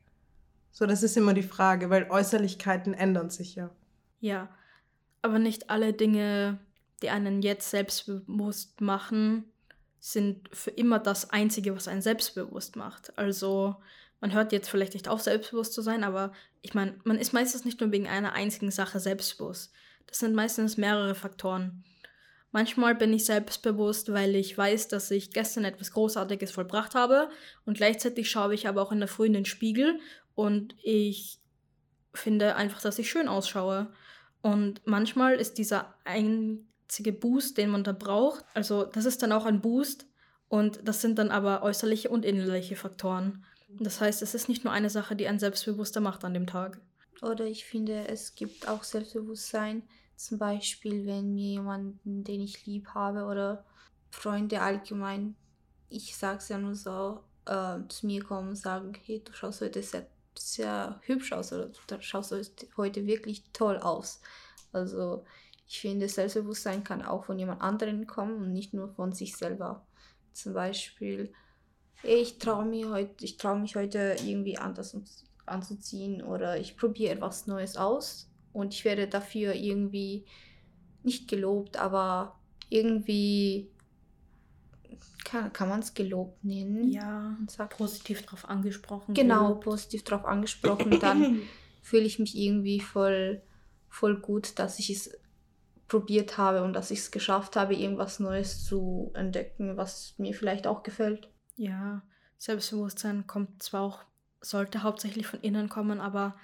So, 0.70 0.86
das 0.86 1.02
ist 1.02 1.16
immer 1.16 1.34
die 1.34 1.42
Frage, 1.42 1.90
weil 1.90 2.10
Äußerlichkeiten 2.10 2.94
ändern 2.94 3.28
sich 3.28 3.56
ja. 3.56 3.70
Ja, 4.20 4.48
aber 5.20 5.38
nicht 5.38 5.68
alle 5.68 5.92
Dinge, 5.92 6.58
die 7.02 7.10
einen 7.10 7.42
jetzt 7.42 7.70
selbstbewusst 7.70 8.80
machen, 8.80 9.44
sind 9.98 10.48
für 10.56 10.70
immer 10.70 10.98
das 10.98 11.30
Einzige, 11.30 11.74
was 11.74 11.88
einen 11.88 12.02
selbstbewusst 12.02 12.76
macht. 12.76 13.18
Also 13.18 13.76
man 14.20 14.32
hört 14.32 14.52
jetzt 14.52 14.70
vielleicht 14.70 14.94
nicht 14.94 15.08
auf, 15.08 15.22
selbstbewusst 15.22 15.72
zu 15.72 15.82
sein, 15.82 16.04
aber 16.04 16.32
ich 16.62 16.72
meine, 16.72 16.94
man 17.04 17.18
ist 17.18 17.32
meistens 17.32 17.64
nicht 17.64 17.80
nur 17.80 17.90
wegen 17.90 18.06
einer 18.06 18.32
einzigen 18.32 18.70
Sache 18.70 19.00
selbstbewusst. 19.00 19.72
Das 20.06 20.20
sind 20.20 20.34
meistens 20.34 20.76
mehrere 20.76 21.14
Faktoren. 21.14 21.82
Manchmal 22.56 22.94
bin 22.94 23.12
ich 23.12 23.26
selbstbewusst, 23.26 24.14
weil 24.14 24.34
ich 24.34 24.56
weiß, 24.56 24.88
dass 24.88 25.10
ich 25.10 25.30
gestern 25.30 25.66
etwas 25.66 25.92
Großartiges 25.92 26.52
vollbracht 26.52 26.94
habe 26.94 27.28
und 27.66 27.76
gleichzeitig 27.76 28.30
schaue 28.30 28.54
ich 28.54 28.66
aber 28.66 28.80
auch 28.80 28.92
in 28.92 28.98
der 28.98 29.08
Früh 29.08 29.26
in 29.26 29.34
den 29.34 29.44
Spiegel 29.44 30.00
und 30.34 30.74
ich 30.82 31.38
finde 32.14 32.56
einfach, 32.56 32.80
dass 32.80 32.98
ich 32.98 33.10
schön 33.10 33.28
ausschaue. 33.28 33.92
Und 34.40 34.80
manchmal 34.86 35.34
ist 35.34 35.58
dieser 35.58 35.96
einzige 36.04 37.12
Boost, 37.12 37.58
den 37.58 37.68
man 37.68 37.84
da 37.84 37.92
braucht, 37.92 38.42
also 38.54 38.84
das 38.86 39.04
ist 39.04 39.22
dann 39.22 39.32
auch 39.32 39.44
ein 39.44 39.60
Boost 39.60 40.06
und 40.48 40.80
das 40.82 41.02
sind 41.02 41.18
dann 41.18 41.30
aber 41.30 41.62
äußerliche 41.62 42.08
und 42.08 42.24
innerliche 42.24 42.76
Faktoren. 42.76 43.44
Das 43.68 44.00
heißt, 44.00 44.22
es 44.22 44.34
ist 44.34 44.48
nicht 44.48 44.64
nur 44.64 44.72
eine 44.72 44.88
Sache, 44.88 45.14
die 45.14 45.28
einen 45.28 45.40
selbstbewusster 45.40 46.00
macht 46.00 46.24
an 46.24 46.32
dem 46.32 46.46
Tag. 46.46 46.80
Oder 47.20 47.44
ich 47.44 47.66
finde, 47.66 48.08
es 48.08 48.34
gibt 48.34 48.66
auch 48.66 48.82
Selbstbewusstsein, 48.82 49.82
zum 50.16 50.38
Beispiel, 50.38 51.06
wenn 51.06 51.34
mir 51.34 51.52
jemanden, 51.52 52.24
den 52.24 52.40
ich 52.40 52.66
lieb 52.66 52.88
habe 52.94 53.24
oder 53.24 53.64
Freunde 54.10 54.62
allgemein, 54.62 55.36
ich 55.88 56.16
sag's 56.16 56.48
ja 56.48 56.58
nur 56.58 56.74
so, 56.74 57.20
äh, 57.44 57.78
zu 57.88 58.06
mir 58.06 58.24
kommen 58.24 58.50
und 58.50 58.56
sagen, 58.56 58.92
hey, 59.04 59.22
du 59.22 59.32
schaust 59.32 59.60
heute 59.60 59.82
sehr, 59.82 60.06
sehr 60.36 61.00
hübsch 61.02 61.32
aus 61.32 61.52
oder 61.52 61.68
du 61.68 62.00
schaust 62.00 62.34
heute 62.76 63.06
wirklich 63.06 63.44
toll 63.52 63.78
aus. 63.78 64.20
Also 64.72 65.24
ich 65.68 65.80
finde, 65.80 66.08
Selbstbewusstsein 66.08 66.82
kann 66.82 67.02
auch 67.02 67.24
von 67.24 67.38
jemand 67.38 67.60
anderem 67.60 68.06
kommen 68.06 68.36
und 68.36 68.52
nicht 68.52 68.72
nur 68.72 68.88
von 68.88 69.12
sich 69.12 69.36
selber. 69.36 69.86
Zum 70.32 70.54
Beispiel, 70.54 71.32
ich 72.02 72.38
traue 72.38 72.64
mich 72.64 72.86
heute, 72.86 73.24
ich 73.24 73.36
traue 73.36 73.58
mich 73.58 73.76
heute 73.76 74.16
irgendwie 74.22 74.58
anders 74.58 74.96
anzuziehen 75.44 76.22
oder 76.22 76.58
ich 76.58 76.76
probiere 76.76 77.14
etwas 77.14 77.46
Neues 77.46 77.76
aus 77.76 78.28
und 78.56 78.72
ich 78.72 78.84
werde 78.84 79.06
dafür 79.06 79.54
irgendwie 79.54 80.24
nicht 81.02 81.28
gelobt, 81.28 81.76
aber 81.76 82.40
irgendwie 82.70 83.70
kann, 85.24 85.52
kann 85.52 85.68
man 85.68 85.80
es 85.80 85.92
gelobt 85.92 86.42
nennen. 86.42 86.90
Ja, 86.90 87.36
sagt, 87.48 87.76
positiv 87.76 88.22
darauf 88.22 88.48
angesprochen. 88.48 89.14
Genau, 89.14 89.48
gelobt. 89.48 89.64
positiv 89.64 90.04
darauf 90.04 90.24
angesprochen. 90.24 90.98
Dann 91.00 91.42
fühle 91.82 92.04
ich 92.04 92.18
mich 92.18 92.36
irgendwie 92.36 92.80
voll, 92.80 93.42
voll 93.90 94.18
gut, 94.20 94.58
dass 94.58 94.78
ich 94.78 94.90
es 94.90 95.10
probiert 95.86 96.38
habe 96.38 96.64
und 96.64 96.72
dass 96.72 96.90
ich 96.90 97.00
es 97.00 97.10
geschafft 97.10 97.56
habe, 97.56 97.74
irgendwas 97.74 98.20
Neues 98.20 98.64
zu 98.64 99.12
entdecken, 99.14 99.76
was 99.76 100.14
mir 100.16 100.34
vielleicht 100.34 100.66
auch 100.66 100.82
gefällt. 100.82 101.30
Ja, 101.56 102.02
Selbstbewusstsein 102.38 103.26
kommt 103.26 103.62
zwar 103.62 103.82
auch, 103.82 104.04
sollte 104.40 104.82
hauptsächlich 104.82 105.26
von 105.26 105.40
innen 105.40 105.68
kommen, 105.68 106.00
aber 106.00 106.36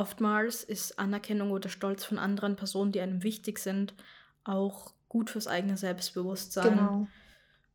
oftmals 0.00 0.64
ist 0.64 0.98
Anerkennung 0.98 1.50
oder 1.50 1.68
Stolz 1.68 2.04
von 2.04 2.18
anderen 2.18 2.56
Personen, 2.56 2.90
die 2.90 3.02
einem 3.02 3.22
wichtig 3.22 3.58
sind, 3.58 3.94
auch 4.44 4.94
gut 5.10 5.28
fürs 5.28 5.46
eigene 5.46 5.76
Selbstbewusstsein. 5.76 6.70
Genau. 6.70 7.06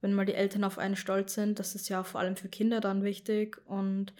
Wenn 0.01 0.13
mal 0.13 0.25
die 0.25 0.33
Eltern 0.33 0.63
auf 0.63 0.79
einen 0.79 0.95
stolz 0.95 1.35
sind, 1.35 1.59
das 1.59 1.75
ist 1.75 1.87
ja 1.87 2.03
vor 2.03 2.19
allem 2.19 2.35
für 2.35 2.49
Kinder 2.49 2.81
dann 2.81 3.03
wichtig. 3.03 3.61
Und 3.67 4.11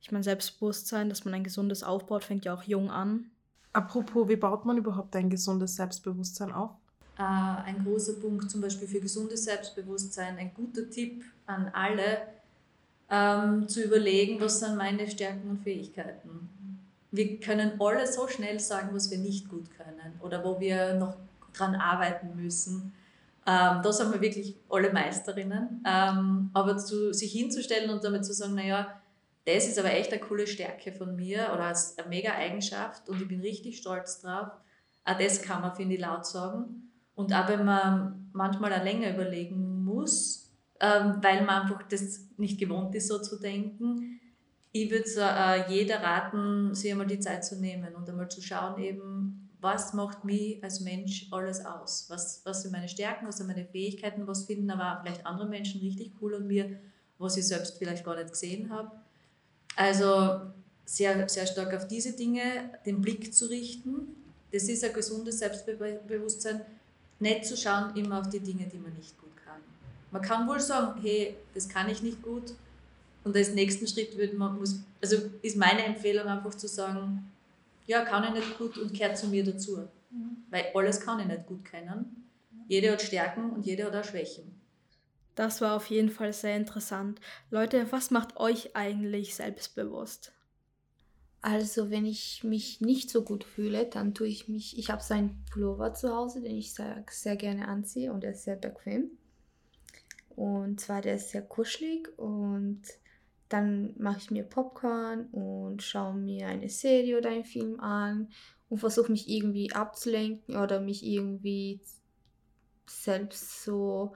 ich 0.00 0.10
meine, 0.10 0.24
Selbstbewusstsein, 0.24 1.08
dass 1.08 1.24
man 1.24 1.34
ein 1.34 1.44
gesundes 1.44 1.84
aufbaut, 1.84 2.24
fängt 2.24 2.44
ja 2.44 2.52
auch 2.52 2.64
jung 2.64 2.90
an. 2.90 3.30
Apropos, 3.72 4.28
wie 4.28 4.36
baut 4.36 4.64
man 4.64 4.76
überhaupt 4.76 5.14
ein 5.14 5.30
gesundes 5.30 5.76
Selbstbewusstsein 5.76 6.52
auf? 6.52 6.72
Äh, 7.16 7.22
ein 7.22 7.84
großer 7.84 8.14
Punkt 8.14 8.50
zum 8.50 8.60
Beispiel 8.60 8.88
für 8.88 9.00
gesundes 9.00 9.44
Selbstbewusstsein, 9.44 10.36
ein 10.36 10.52
guter 10.52 10.90
Tipp 10.90 11.24
an 11.46 11.70
alle, 11.72 12.22
ähm, 13.08 13.68
zu 13.68 13.84
überlegen, 13.84 14.40
was 14.40 14.58
sind 14.58 14.76
meine 14.76 15.08
Stärken 15.08 15.50
und 15.50 15.62
Fähigkeiten. 15.62 16.48
Wir 17.12 17.38
können 17.38 17.80
alle 17.80 18.10
so 18.10 18.26
schnell 18.26 18.58
sagen, 18.58 18.88
was 18.92 19.10
wir 19.10 19.18
nicht 19.18 19.48
gut 19.48 19.70
können 19.76 20.18
oder 20.20 20.44
wo 20.44 20.58
wir 20.58 20.94
noch 20.94 21.16
dran 21.52 21.74
arbeiten 21.74 22.34
müssen. 22.34 22.94
Ähm, 23.46 23.80
da 23.82 23.92
sind 23.92 24.12
wir 24.12 24.20
wirklich 24.20 24.56
alle 24.70 24.92
Meisterinnen. 24.92 25.84
Ähm, 25.86 26.50
aber 26.54 26.78
zu, 26.78 27.12
sich 27.12 27.32
hinzustellen 27.32 27.90
und 27.90 28.02
damit 28.02 28.24
zu 28.24 28.32
sagen, 28.32 28.54
naja, 28.54 29.00
das 29.44 29.66
ist 29.66 29.78
aber 29.78 29.92
echt 29.92 30.12
eine 30.12 30.20
coole 30.20 30.46
Stärke 30.46 30.92
von 30.92 31.16
mir 31.16 31.50
oder 31.52 31.66
eine 31.66 32.08
mega 32.08 32.32
Eigenschaft 32.32 33.08
und 33.08 33.20
ich 33.20 33.28
bin 33.28 33.40
richtig 33.40 33.78
stolz 33.78 34.20
drauf. 34.20 34.48
Auch 35.04 35.18
das 35.18 35.42
kann 35.42 35.60
man, 35.60 35.74
finde 35.74 35.96
ich, 35.96 36.00
laut 36.00 36.24
sagen. 36.26 36.90
Und 37.14 37.34
auch 37.34 37.48
wenn 37.48 37.64
man 37.64 38.30
manchmal 38.32 38.72
auch 38.72 38.84
länger 38.84 39.12
überlegen 39.12 39.84
muss, 39.84 40.50
ähm, 40.80 41.18
weil 41.20 41.44
man 41.44 41.62
einfach 41.62 41.82
das 41.88 42.20
nicht 42.36 42.58
gewohnt 42.58 42.94
ist, 42.94 43.08
so 43.08 43.18
zu 43.20 43.38
denken. 43.38 44.20
Ich 44.72 44.90
würde 44.90 45.04
äh, 45.18 45.70
jeder 45.70 46.02
raten, 46.02 46.74
sich 46.74 46.90
einmal 46.90 47.06
die 47.06 47.20
Zeit 47.20 47.44
zu 47.44 47.56
nehmen 47.56 47.94
und 47.94 48.08
einmal 48.08 48.30
zu 48.30 48.40
schauen, 48.40 48.80
eben, 48.80 49.50
was 49.60 49.92
macht 49.92 50.24
mich 50.24 50.62
als 50.64 50.80
Mensch 50.80 51.28
alles 51.30 51.64
aus? 51.64 52.06
Was, 52.08 52.40
was 52.44 52.62
sind 52.62 52.72
meine 52.72 52.88
Stärken, 52.88 53.28
was 53.28 53.36
sind 53.36 53.46
meine 53.46 53.64
Fähigkeiten, 53.64 54.26
was 54.26 54.46
finden 54.46 54.70
aber 54.70 55.00
vielleicht 55.02 55.24
andere 55.26 55.48
Menschen 55.48 55.80
richtig 55.80 56.12
cool 56.20 56.34
an 56.34 56.46
mir, 56.46 56.78
was 57.18 57.36
ich 57.36 57.46
selbst 57.46 57.78
vielleicht 57.78 58.04
gar 58.04 58.16
nicht 58.16 58.30
gesehen 58.30 58.70
habe. 58.70 58.90
Also 59.76 60.40
sehr, 60.84 61.28
sehr 61.28 61.46
stark 61.46 61.74
auf 61.74 61.86
diese 61.86 62.12
Dinge 62.12 62.70
den 62.84 63.00
Blick 63.00 63.32
zu 63.32 63.46
richten. 63.46 64.16
Das 64.52 64.64
ist 64.64 64.84
ein 64.84 64.92
gesundes 64.92 65.38
Selbstbewusstsein 65.38 66.62
nicht 67.20 67.46
zu 67.46 67.56
schauen 67.56 67.94
immer 67.94 68.18
auf 68.20 68.28
die 68.28 68.40
Dinge, 68.40 68.66
die 68.66 68.78
man 68.78 68.92
nicht 68.94 69.16
gut 69.20 69.30
kann. 69.44 69.60
Man 70.10 70.22
kann 70.22 70.48
wohl 70.48 70.58
sagen, 70.58 71.00
hey, 71.00 71.36
das 71.54 71.68
kann 71.68 71.88
ich 71.88 72.02
nicht 72.02 72.20
gut. 72.20 72.54
Und 73.24 73.36
als 73.36 73.54
nächsten 73.54 73.86
Schritt 73.86 74.16
würde 74.16 74.36
man, 74.36 74.58
muss, 74.58 74.80
also 75.00 75.16
ist 75.42 75.56
meine 75.56 75.84
Empfehlung 75.84 76.26
einfach 76.26 76.54
zu 76.54 76.66
sagen, 76.66 77.30
ja, 77.86 78.04
kann 78.04 78.24
ich 78.24 78.30
nicht 78.40 78.58
gut 78.58 78.78
und 78.78 78.92
kehrt 78.92 79.16
zu 79.16 79.28
mir 79.28 79.44
dazu. 79.44 79.88
Mhm. 80.10 80.38
Weil 80.50 80.66
alles 80.74 81.00
kann 81.00 81.20
ich 81.20 81.26
nicht 81.26 81.46
gut 81.46 81.64
kennen. 81.64 82.26
Jeder 82.68 82.92
hat 82.92 83.02
Stärken 83.02 83.50
und 83.50 83.66
jeder 83.66 83.86
hat 83.86 83.96
auch 83.96 84.04
Schwächen. 84.04 84.60
Das 85.34 85.60
war 85.60 85.76
auf 85.76 85.86
jeden 85.86 86.10
Fall 86.10 86.32
sehr 86.32 86.56
interessant. 86.56 87.20
Leute, 87.50 87.86
was 87.90 88.10
macht 88.10 88.36
euch 88.36 88.76
eigentlich 88.76 89.34
selbstbewusst? 89.34 90.32
Also, 91.40 91.90
wenn 91.90 92.06
ich 92.06 92.44
mich 92.44 92.80
nicht 92.80 93.10
so 93.10 93.22
gut 93.24 93.42
fühle, 93.42 93.86
dann 93.86 94.14
tue 94.14 94.28
ich 94.28 94.46
mich. 94.46 94.78
Ich 94.78 94.90
habe 94.90 95.02
so 95.02 95.14
einen 95.14 95.44
Pullover 95.50 95.92
zu 95.92 96.14
Hause, 96.14 96.40
den 96.40 96.56
ich 96.56 96.72
sehr, 96.72 97.04
sehr 97.10 97.36
gerne 97.36 97.66
anziehe 97.66 98.12
und 98.12 98.22
der 98.22 98.32
ist 98.32 98.44
sehr 98.44 98.56
bequem. 98.56 99.10
Und 100.36 100.80
zwar 100.80 101.02
der 101.02 101.16
ist 101.16 101.30
sehr 101.30 101.42
kuschelig 101.42 102.08
und 102.16 102.82
dann 103.52 103.94
mache 103.98 104.18
ich 104.18 104.30
mir 104.30 104.44
Popcorn 104.44 105.26
und 105.26 105.82
schaue 105.82 106.14
mir 106.14 106.46
eine 106.46 106.68
Serie 106.68 107.18
oder 107.18 107.30
einen 107.30 107.44
Film 107.44 107.78
an 107.80 108.28
und 108.68 108.78
versuche 108.78 109.12
mich 109.12 109.28
irgendwie 109.28 109.72
abzulenken 109.72 110.56
oder 110.56 110.80
mich 110.80 111.04
irgendwie 111.04 111.80
selbst 112.86 113.62
so 113.62 114.14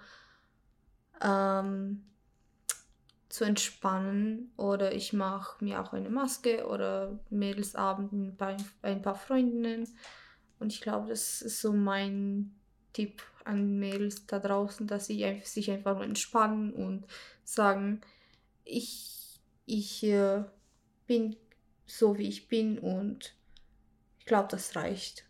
ähm, 1.21 2.07
zu 3.29 3.45
entspannen. 3.45 4.53
Oder 4.57 4.95
ich 4.95 5.13
mache 5.13 5.63
mir 5.63 5.83
auch 5.83 5.93
eine 5.93 6.09
Maske 6.09 6.67
oder 6.67 7.19
Mädelsabend 7.29 8.39
bei 8.39 8.57
ein 8.83 9.03
paar 9.03 9.17
Freundinnen. 9.17 9.87
Und 10.59 10.73
ich 10.73 10.81
glaube, 10.81 11.09
das 11.09 11.43
ist 11.43 11.61
so 11.61 11.75
mein 11.75 12.55
Tipp 12.95 13.23
an 13.45 13.79
Mädels 13.79 14.27
da 14.27 14.39
draußen, 14.39 14.87
dass 14.87 15.07
sie 15.07 15.43
sich 15.45 15.71
einfach 15.71 15.97
mal 15.97 16.05
entspannen 16.05 16.73
und 16.73 17.07
sagen, 17.45 18.01
ich, 18.65 19.16
ich 19.67 20.03
äh, 20.05 20.45
bin 21.07 21.37
so 21.85 22.19
wie 22.19 22.29
ich 22.29 22.49
bin 22.49 22.79
und 22.79 23.35
ich 24.19 24.27
glaube, 24.27 24.49
das 24.51 24.75
reicht. 24.75 25.29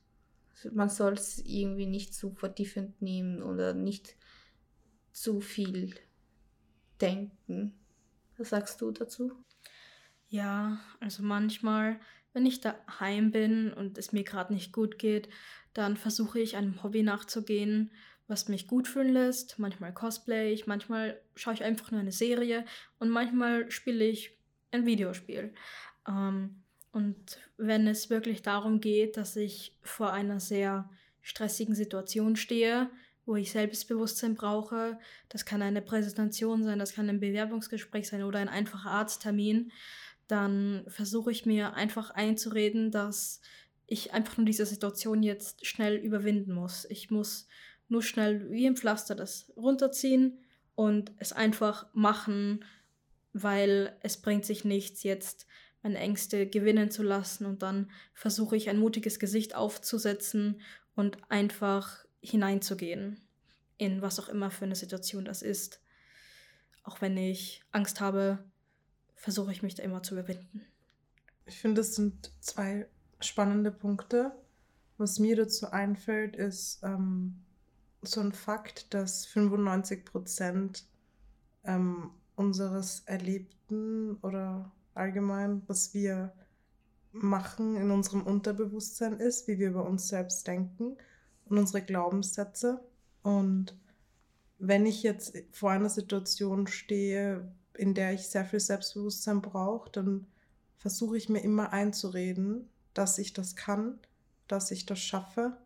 Man 0.73 0.89
soll 0.89 1.15
es 1.15 1.39
irgendwie 1.39 1.87
nicht 1.87 2.15
zu 2.15 2.33
vertiefend 2.35 3.03
nehmen 3.03 3.43
oder 3.43 3.75
nicht 3.75 4.17
zu 5.13 5.41
viel 5.41 5.95
denken. 7.01 7.79
Was 8.39 8.51
sagst 8.51 8.81
du 8.81 8.91
dazu? 8.91 9.33
Ja, 10.29 10.81
also 11.01 11.23
manchmal, 11.23 12.01
wenn 12.33 12.47
ich 12.47 12.61
daheim 12.61 13.31
bin 13.31 13.73
und 13.73 13.99
es 13.99 14.13
mir 14.13 14.25
gerade 14.25 14.53
nicht 14.53 14.73
gut 14.73 14.99
geht, 14.99 15.29
dann 15.73 15.97
versuche 15.97 16.41
ich 16.41 16.57
einem 16.57 16.83
Hobby 16.83 17.03
nachzugehen, 17.03 17.93
was 18.29 18.49
mich 18.49 18.67
gut 18.67 18.89
fühlen 18.89 19.13
lässt. 19.13 19.59
Manchmal 19.59 19.93
cosplay 19.93 20.53
ich, 20.53 20.67
manchmal 20.67 21.21
schaue 21.35 21.55
ich 21.55 21.65
einfach 21.65 21.91
nur 21.91 22.01
eine 22.01 22.13
Serie 22.13 22.65
und 22.99 23.11
manchmal 23.11 23.71
spiele 23.71 24.05
ich 24.05 24.37
ein 24.73 24.87
Videospiel. 24.87 25.55
Ähm, 26.09 26.63
und 26.93 27.39
wenn 27.57 27.87
es 27.87 28.11
wirklich 28.11 28.43
darum 28.43 28.81
geht, 28.81 29.17
dass 29.17 29.37
ich 29.37 29.77
vor 29.83 30.13
einer 30.13 30.41
sehr 30.41 30.89
stressigen 31.21 31.75
Situation 31.75 32.37
stehe, 32.37 32.89
wo 33.27 33.35
ich 33.35 33.51
Selbstbewusstsein 33.51 34.37
brauche. 34.37 34.99
Das 35.29 35.45
kann 35.45 35.61
eine 35.61 35.83
Präsentation 35.83 36.63
sein, 36.63 36.79
das 36.79 36.95
kann 36.95 37.09
ein 37.09 37.21
Bewerbungsgespräch 37.21 38.09
sein 38.09 38.23
oder 38.23 38.39
ein 38.39 38.49
einfacher 38.49 38.91
Arzttermin. 38.91 39.73
Dann 40.29 40.85
versuche 40.89 41.33
ich 41.33 41.45
mir 41.45 41.75
einfach 41.75 42.11
einzureden, 42.11 42.93
dass 42.93 43.41
ich 43.87 44.13
einfach 44.15 44.37
nur 44.37 44.47
diese 44.47 44.67
Situation 44.67 45.23
jetzt 45.23 45.67
schnell 45.67 45.97
überwinden 45.97 46.53
muss. 46.53 46.85
Ich 46.89 47.11
muss 47.11 47.49
nur 47.89 48.03
schnell 48.03 48.51
wie 48.51 48.67
im 48.67 48.77
Pflaster 48.77 49.15
das 49.15 49.53
runterziehen 49.57 50.39
und 50.75 51.13
es 51.19 51.33
einfach 51.33 51.87
machen, 51.95 52.65
weil 53.33 53.97
es 54.03 54.17
bringt 54.17 54.45
sich 54.45 54.65
nichts, 54.65 55.03
jetzt 55.03 55.47
meine 55.83 55.99
Ängste 55.99 56.47
gewinnen 56.47 56.91
zu 56.91 57.03
lassen 57.03 57.47
und 57.47 57.63
dann 57.63 57.91
versuche 58.13 58.57
ich 58.57 58.69
ein 58.69 58.79
mutiges 58.79 59.19
Gesicht 59.19 59.55
aufzusetzen 59.55 60.61
und 60.95 61.19
einfach 61.31 62.05
hineinzugehen 62.21 63.21
in 63.79 64.03
was 64.03 64.19
auch 64.19 64.29
immer 64.29 64.51
für 64.51 64.65
eine 64.65 64.75
Situation 64.75 65.25
das 65.25 65.43
ist. 65.43 65.81
Auch 66.83 67.01
wenn 67.01 67.17
ich 67.17 67.63
Angst 67.73 68.01
habe, 68.01 68.39
versuche 69.15 69.53
ich 69.53 69.63
mich 69.63 69.75
da 69.75 69.83
immer 69.83 70.03
zu 70.03 70.15
überwinden. 70.15 70.65
Ich 71.45 71.59
finde, 71.59 71.83
es 71.83 71.95
sind 71.95 72.33
zwei 72.41 72.89
spannende 73.21 73.71
Punkte. 73.71 74.33
Was 74.99 75.19
mir 75.19 75.37
dazu 75.37 75.71
einfällt, 75.71 76.37
ist 76.37 76.81
ähm, 76.83 77.45
so 78.03 78.21
ein 78.21 78.33
Fakt, 78.33 78.93
dass 78.95 79.27
95 79.27 80.05
Prozent 80.05 80.87
ähm, 81.65 82.11
unseres 82.37 83.01
Erlebten 83.07 84.17
oder 84.23 84.73
allgemein, 84.95 85.63
was 85.67 85.95
wir 85.95 86.33
machen 87.13 87.77
in 87.77 87.91
unserem 87.91 88.23
Unterbewusstsein 88.23 89.19
ist, 89.19 89.49
wie 89.49 89.59
wir 89.59 89.71
über 89.71 89.87
uns 89.87 90.09
selbst 90.09 90.47
denken 90.47 90.97
und 91.47 91.59
unsere 91.59 91.83
Glaubenssätze. 91.83 92.85
Und 93.23 93.77
wenn 94.59 94.87
ich 94.87 95.03
jetzt 95.03 95.37
vor 95.53 95.71
einer 95.71 95.89
Situation 95.89 96.67
stehe, 96.67 97.53
in 97.75 97.95
der 97.95 98.13
ich 98.13 98.29
sehr 98.29 98.45
viel 98.45 98.61
Selbstbewusstsein 98.61 99.43
brauche, 99.43 99.91
dann 99.91 100.27
versuche 100.79 101.17
ich 101.17 101.29
mir 101.29 101.41
immer 101.41 101.73
einzureden, 101.73 102.69
dass 102.95 103.19
ich 103.19 103.33
das 103.33 103.57
kann, 103.57 103.99
dass 104.49 104.71
ich 104.71 104.87
das 104.87 105.01
schaffe 105.01 105.57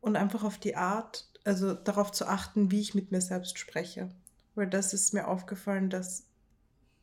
und 0.00 0.16
einfach 0.16 0.44
auf 0.44 0.58
die 0.58 0.76
Art, 0.76 1.29
also 1.44 1.74
darauf 1.74 2.12
zu 2.12 2.26
achten, 2.26 2.70
wie 2.70 2.80
ich 2.80 2.94
mit 2.94 3.10
mir 3.10 3.20
selbst 3.20 3.58
spreche. 3.58 4.08
Weil 4.54 4.68
das 4.68 4.92
ist 4.92 5.14
mir 5.14 5.28
aufgefallen, 5.28 5.90
das 5.90 6.24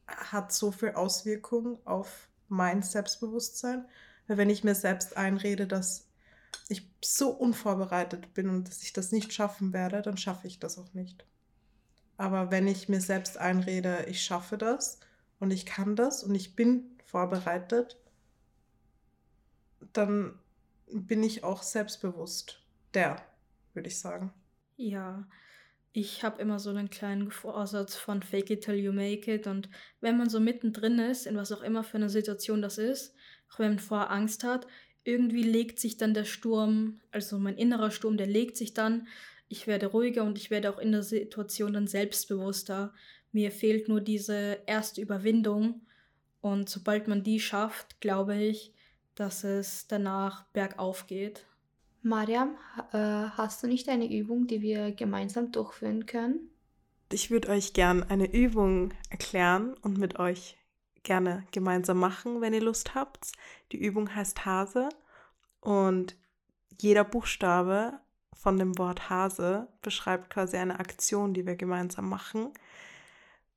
hat 0.07 0.51
so 0.51 0.71
viel 0.71 0.91
Auswirkung 0.91 1.79
auf 1.85 2.27
mein 2.47 2.81
Selbstbewusstsein. 2.81 3.85
Weil 4.27 4.37
wenn 4.37 4.49
ich 4.49 4.63
mir 4.63 4.75
selbst 4.75 5.17
einrede, 5.17 5.67
dass 5.67 6.07
ich 6.69 6.89
so 7.03 7.29
unvorbereitet 7.29 8.33
bin 8.33 8.49
und 8.49 8.67
dass 8.67 8.83
ich 8.83 8.93
das 8.93 9.11
nicht 9.11 9.33
schaffen 9.33 9.73
werde, 9.73 10.01
dann 10.01 10.17
schaffe 10.17 10.47
ich 10.47 10.59
das 10.59 10.77
auch 10.77 10.93
nicht. 10.93 11.25
Aber 12.17 12.51
wenn 12.51 12.67
ich 12.67 12.89
mir 12.89 13.01
selbst 13.01 13.37
einrede, 13.37 14.05
ich 14.07 14.23
schaffe 14.23 14.57
das 14.57 14.99
und 15.39 15.51
ich 15.51 15.65
kann 15.65 15.95
das 15.95 16.23
und 16.23 16.35
ich 16.35 16.55
bin 16.55 16.97
vorbereitet, 17.05 17.97
dann 19.93 20.37
bin 20.91 21.23
ich 21.23 21.43
auch 21.43 21.63
selbstbewusst. 21.63 22.61
Der, 22.93 23.21
würde 23.77 23.87
ich 23.87 23.99
sagen. 23.99 24.33
Ja, 24.75 25.25
ich 25.93 26.23
habe 26.23 26.41
immer 26.41 26.59
so 26.59 26.69
einen 26.69 26.89
kleinen 26.89 27.31
Vorsatz 27.31 27.95
von 27.95 28.21
Fake 28.21 28.49
it 28.49 28.65
till 28.65 28.75
you 28.75 28.91
make 28.91 29.33
it. 29.33 29.47
Und 29.47 29.69
wenn 30.01 30.17
man 30.17 30.29
so 30.29 30.39
mittendrin 30.39 30.99
ist, 30.99 31.25
in 31.25 31.37
was 31.37 31.51
auch 31.51 31.61
immer 31.61 31.83
für 31.83 31.97
eine 31.97 32.09
Situation 32.09 32.61
das 32.61 32.77
ist, 32.77 33.15
auch 33.51 33.59
wenn 33.59 33.69
man 33.69 33.79
vorher 33.79 34.11
Angst 34.11 34.43
hat, 34.43 34.67
irgendwie 35.03 35.43
legt 35.43 35.79
sich 35.79 35.97
dann 35.97 36.13
der 36.13 36.25
Sturm, 36.25 36.99
also 37.11 37.39
mein 37.39 37.55
innerer 37.55 37.91
Sturm, 37.91 38.17
der 38.17 38.27
legt 38.27 38.57
sich 38.57 38.73
dann. 38.73 39.07
Ich 39.47 39.65
werde 39.65 39.87
ruhiger 39.87 40.23
und 40.25 40.37
ich 40.37 40.51
werde 40.51 40.69
auch 40.69 40.79
in 40.79 40.91
der 40.91 41.03
Situation 41.03 41.73
dann 41.73 41.87
selbstbewusster. 41.87 42.93
Mir 43.31 43.51
fehlt 43.51 43.87
nur 43.87 44.01
diese 44.01 44.59
erste 44.65 45.01
Überwindung. 45.01 45.81
Und 46.41 46.69
sobald 46.69 47.07
man 47.07 47.23
die 47.23 47.39
schafft, 47.39 48.01
glaube 48.01 48.35
ich, 48.35 48.73
dass 49.15 49.43
es 49.43 49.87
danach 49.87 50.43
bergauf 50.47 51.07
geht. 51.07 51.45
Mariam, 52.07 52.55
äh, 52.93 52.97
hast 52.97 53.61
du 53.61 53.67
nicht 53.67 53.89
eine 53.89 54.09
Übung, 54.09 54.47
die 54.47 54.61
wir 54.61 54.93
gemeinsam 54.93 55.51
durchführen 55.51 56.05
können? 56.05 56.49
Ich 57.11 57.29
würde 57.31 57.49
euch 57.49 57.73
gern 57.73 58.03
eine 58.03 58.31
Übung 58.33 58.93
erklären 59.09 59.73
und 59.81 59.97
mit 59.97 60.17
euch 60.17 60.57
gerne 61.03 61.45
gemeinsam 61.51 61.99
machen, 61.99 62.39
wenn 62.39 62.53
ihr 62.53 62.61
Lust 62.61 62.95
habt. 62.95 63.33
Die 63.71 63.77
Übung 63.77 64.13
heißt 64.13 64.45
Hase 64.45 64.87
und 65.59 66.15
jeder 66.79 67.03
Buchstabe 67.03 67.99
von 68.33 68.57
dem 68.57 68.77
Wort 68.77 69.09
Hase 69.09 69.67
beschreibt 69.81 70.29
quasi 70.29 70.57
eine 70.57 70.79
Aktion, 70.79 71.33
die 71.33 71.45
wir 71.45 71.55
gemeinsam 71.55 72.07
machen. 72.07 72.53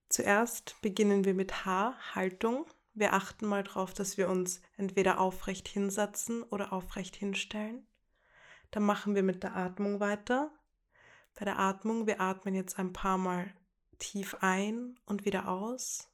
Zuerst 0.09 0.75
beginnen 0.83 1.25
wir 1.25 1.35
mit 1.35 1.65
H, 1.65 1.95
Haltung. 2.15 2.67
Wir 2.95 3.13
achten 3.13 3.47
mal 3.47 3.63
darauf, 3.63 3.95
dass 3.95 4.17
wir 4.17 4.29
uns 4.29 4.61
entweder 4.77 5.21
aufrecht 5.21 5.69
hinsetzen 5.69 6.43
oder 6.43 6.73
aufrecht 6.73 7.15
hinstellen. 7.15 7.87
Dann 8.71 8.83
machen 8.85 9.15
wir 9.15 9.23
mit 9.23 9.43
der 9.43 9.57
Atmung 9.57 10.01
weiter. 10.01 10.51
Bei 11.39 11.45
der 11.45 11.59
Atmung, 11.59 12.07
wir 12.07 12.21
atmen 12.21 12.55
jetzt 12.55 12.79
ein 12.79 12.93
paar 12.93 13.19
Mal 13.19 13.53
tief 13.99 14.37
ein 14.41 14.99
und 15.07 15.25
wieder 15.25 15.49
aus. 15.49 16.10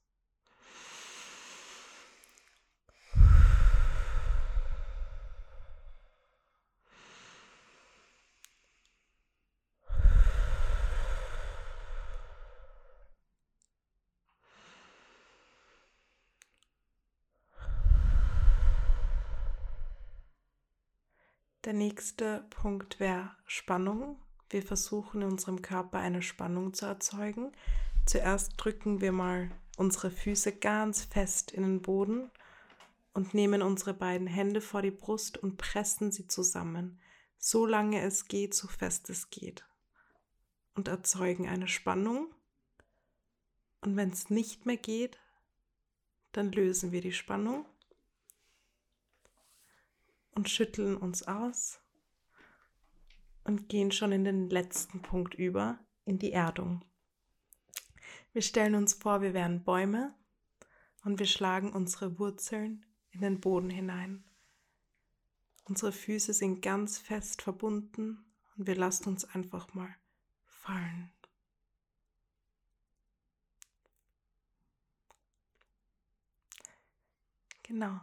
Der 21.67 21.73
nächste 21.73 22.47
Punkt 22.51 23.01
wäre 23.01 23.35
Spannung. 23.45 24.21
Wir 24.51 24.63
versuchen 24.63 25.23
in 25.23 25.33
unserem 25.33 25.63
Körper 25.63 25.99
eine 25.99 26.23
Spannung 26.23 26.75
zu 26.75 26.87
erzeugen. 26.87 27.51
Zuerst 28.07 28.53
drücken 28.57 29.01
wir 29.01 29.11
mal 29.11 29.51
unsere 29.77 30.13
Füße 30.13 30.53
ganz 30.53 31.03
fest 31.03 31.51
in 31.51 31.65
den 31.65 31.83
Boden 31.83 32.31
und 33.15 33.35
nehmen 33.35 33.63
unsere 33.63 33.95
beiden 33.95 34.29
Hände 34.29 34.61
vor 34.61 34.81
die 34.81 34.93
Brust 34.93 35.39
und 35.39 35.57
pressen 35.57 36.13
sie 36.13 36.29
zusammen, 36.29 37.01
so 37.37 37.67
lange 37.67 38.01
es 38.01 38.29
geht, 38.29 38.55
so 38.55 38.69
fest 38.69 39.11
es 39.11 39.31
geht. 39.31 39.67
Und 40.77 40.87
erzeugen 40.87 41.49
eine 41.49 41.67
Spannung. 41.67 42.33
Und 43.81 43.97
wenn 43.97 44.11
es 44.11 44.31
nicht 44.31 44.67
mehr 44.67 44.77
geht, 44.77 45.19
dann 46.31 46.53
lösen 46.53 46.93
wir 46.93 47.01
die 47.01 47.13
Spannung 47.13 47.67
und 50.37 50.51
schütteln 50.51 50.97
uns 50.97 51.23
aus 51.23 51.81
und 53.43 53.69
gehen 53.69 53.91
schon 53.91 54.13
in 54.13 54.25
den 54.25 54.51
letzten 54.51 55.01
Punkt 55.01 55.35
über, 55.35 55.79
in 56.05 56.19
die 56.19 56.31
Erdung. 56.31 56.85
Wir 58.33 58.43
stellen 58.43 58.75
uns 58.75 58.93
vor, 58.93 59.23
wir 59.23 59.33
wären 59.33 59.65
Bäume 59.65 60.15
und 61.05 61.19
wir 61.19 61.27
schlagen 61.27 61.73
unsere 61.73 62.19
Wurzeln 62.19 62.85
in 63.11 63.23
den 63.23 63.41
Boden 63.41 63.71
hinein. 63.71 64.25
Unsere 65.65 65.91
Füße 65.91 66.35
sind 66.35 66.61
ganz 66.61 66.99
fest 66.99 67.41
verbunden 67.41 68.31
und 68.57 68.67
wir 68.67 68.77
lassen 68.77 69.09
uns 69.09 69.25
einfach 69.25 69.73
mal 69.73 69.97
fallen. 70.45 71.11
Genau, 77.63 77.99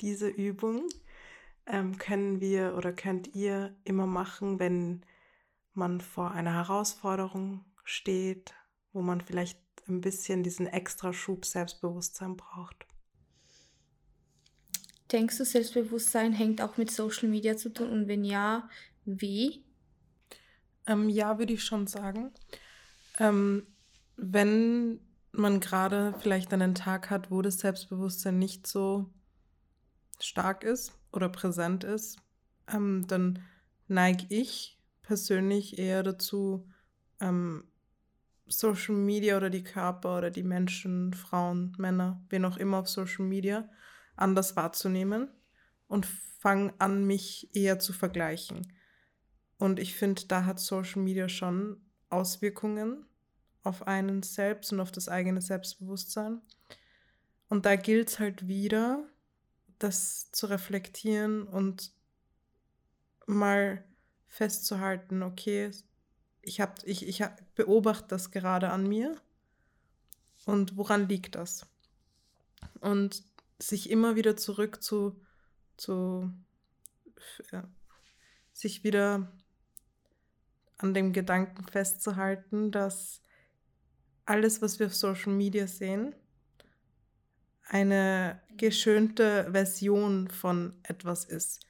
diese 0.00 0.28
Übung 0.28 0.88
ähm, 1.66 1.98
können 1.98 2.40
wir 2.40 2.74
oder 2.76 2.92
könnt 2.92 3.34
ihr 3.34 3.74
immer 3.84 4.06
machen, 4.06 4.58
wenn 4.58 5.02
man 5.74 6.00
vor 6.00 6.30
einer 6.30 6.54
Herausforderung 6.54 7.64
steht, 7.84 8.54
wo 8.92 9.02
man 9.02 9.20
vielleicht 9.20 9.58
ein 9.88 10.00
bisschen 10.00 10.42
diesen 10.42 10.66
extra 10.66 11.12
Schub 11.12 11.44
Selbstbewusstsein 11.44 12.36
braucht. 12.36 12.86
Denkst 15.12 15.38
du, 15.38 15.44
Selbstbewusstsein 15.44 16.32
hängt 16.32 16.60
auch 16.60 16.76
mit 16.76 16.90
Social 16.90 17.28
Media 17.28 17.56
zu 17.56 17.68
tun? 17.72 17.90
Und 17.90 18.08
wenn 18.08 18.24
ja, 18.24 18.68
wie? 19.04 19.64
Ähm, 20.86 21.08
ja, 21.08 21.38
würde 21.38 21.52
ich 21.52 21.62
schon 21.62 21.86
sagen. 21.86 22.32
Ähm, 23.18 23.66
wenn 24.16 25.00
man 25.30 25.60
gerade 25.60 26.14
vielleicht 26.18 26.52
einen 26.52 26.74
Tag 26.74 27.10
hat, 27.10 27.30
wo 27.30 27.42
das 27.42 27.58
Selbstbewusstsein 27.58 28.38
nicht 28.38 28.66
so 28.66 29.06
stark 30.18 30.64
ist 30.64 30.92
oder 31.16 31.28
präsent 31.28 31.84
ist, 31.84 32.18
ähm, 32.72 33.06
dann 33.06 33.40
neige 33.88 34.26
ich 34.28 34.78
persönlich 35.02 35.78
eher 35.78 36.02
dazu, 36.02 36.68
ähm, 37.20 37.64
Social 38.48 38.94
Media 38.94 39.36
oder 39.36 39.50
die 39.50 39.64
Körper 39.64 40.18
oder 40.18 40.30
die 40.30 40.42
Menschen, 40.42 41.12
Frauen, 41.12 41.74
Männer, 41.78 42.22
wen 42.28 42.44
auch 42.44 42.56
immer 42.56 42.78
auf 42.78 42.88
Social 42.88 43.24
Media 43.24 43.68
anders 44.14 44.56
wahrzunehmen 44.56 45.28
und 45.88 46.06
fange 46.06 46.72
an, 46.78 47.04
mich 47.04 47.54
eher 47.54 47.78
zu 47.78 47.92
vergleichen. 47.92 48.72
Und 49.58 49.80
ich 49.80 49.94
finde, 49.94 50.22
da 50.26 50.44
hat 50.44 50.60
Social 50.60 51.02
Media 51.02 51.28
schon 51.28 51.80
Auswirkungen 52.08 53.06
auf 53.62 53.86
einen 53.86 54.22
selbst 54.22 54.72
und 54.72 54.80
auf 54.80 54.92
das 54.92 55.08
eigene 55.08 55.40
Selbstbewusstsein. 55.40 56.40
Und 57.48 57.66
da 57.66 57.76
gilt 57.76 58.08
es 58.08 58.18
halt 58.18 58.46
wieder, 58.46 59.04
das 59.78 60.30
zu 60.32 60.46
reflektieren 60.46 61.46
und 61.46 61.92
mal 63.26 63.84
festzuhalten, 64.28 65.22
okay, 65.22 65.70
ich, 66.42 66.60
hab, 66.60 66.82
ich, 66.84 67.06
ich 67.06 67.24
beobachte 67.54 68.08
das 68.08 68.30
gerade 68.30 68.70
an 68.70 68.86
mir 68.86 69.16
und 70.44 70.76
woran 70.76 71.08
liegt 71.08 71.34
das? 71.34 71.66
Und 72.80 73.24
sich 73.58 73.90
immer 73.90 74.16
wieder 74.16 74.36
zurück 74.36 74.82
zu, 74.82 75.20
zu 75.76 76.30
ja, 77.50 77.68
sich 78.52 78.84
wieder 78.84 79.32
an 80.78 80.94
dem 80.94 81.12
Gedanken 81.12 81.64
festzuhalten, 81.66 82.70
dass 82.70 83.20
alles, 84.24 84.60
was 84.60 84.78
wir 84.78 84.86
auf 84.86 84.94
Social 84.94 85.32
Media 85.32 85.66
sehen, 85.66 86.14
eine 87.66 88.40
geschönte 88.56 89.48
Version 89.50 90.28
von 90.28 90.74
etwas 90.82 91.24
ist. 91.24 91.60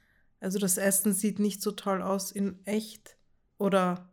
Also 0.40 0.58
das 0.58 0.76
Essen 0.76 1.12
sieht 1.12 1.38
nicht 1.38 1.62
so 1.62 1.72
toll 1.72 2.02
aus 2.02 2.30
in 2.30 2.64
echt 2.66 3.16
oder 3.58 4.08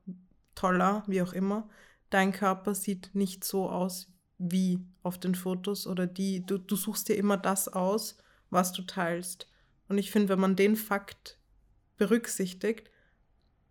toller, 0.55 1.03
wie 1.07 1.21
auch 1.21 1.33
immer. 1.33 1.69
Dein 2.09 2.31
Körper 2.31 2.73
sieht 2.73 3.11
nicht 3.13 3.43
so 3.43 3.69
aus 3.69 4.07
wie 4.37 4.79
auf 5.03 5.17
den 5.17 5.35
Fotos 5.35 5.85
oder 5.87 6.07
die, 6.07 6.45
du, 6.45 6.57
du 6.57 6.75
suchst 6.75 7.09
dir 7.09 7.15
immer 7.15 7.37
das 7.37 7.67
aus, 7.67 8.17
was 8.49 8.71
du 8.71 8.83
teilst. 8.83 9.47
Und 9.89 9.97
ich 9.97 10.11
finde, 10.11 10.29
wenn 10.29 10.39
man 10.39 10.55
den 10.55 10.75
Fakt 10.75 11.37
berücksichtigt, 11.97 12.89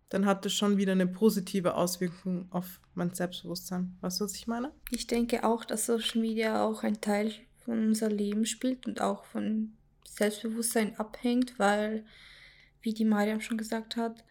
dann 0.09 0.25
hat 0.25 0.45
es 0.45 0.53
schon 0.53 0.77
wieder 0.77 0.91
eine 0.91 1.07
positive 1.07 1.73
Auswirkung 1.73 2.47
auf 2.51 2.79
mein 2.93 3.13
Selbstbewusstsein. 3.13 3.97
Weißt 4.01 4.19
du, 4.19 4.25
was 4.25 4.35
ich 4.35 4.45
meine? 4.45 4.71
Ich 4.91 5.07
denke 5.07 5.43
auch, 5.43 5.65
dass 5.65 5.87
Social 5.87 6.21
Media 6.21 6.63
auch 6.63 6.83
ein 6.83 7.01
Teil 7.01 7.33
von 7.65 7.87
unser 7.87 8.09
Leben 8.09 8.45
spielt 8.45 8.85
und 8.85 9.01
auch 9.01 9.25
von 9.25 9.73
Selbstbewusstsein 10.05 10.97
abhängt, 10.97 11.57
weil, 11.57 12.05
wie 12.81 12.93
die 12.93 13.05
Mariam 13.05 13.41
schon 13.41 13.57
gesagt 13.57 13.95
hat, 13.95 14.23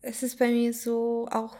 es 0.00 0.22
ist 0.22 0.38
bei 0.38 0.50
mir 0.50 0.72
so, 0.72 1.28
auch 1.30 1.56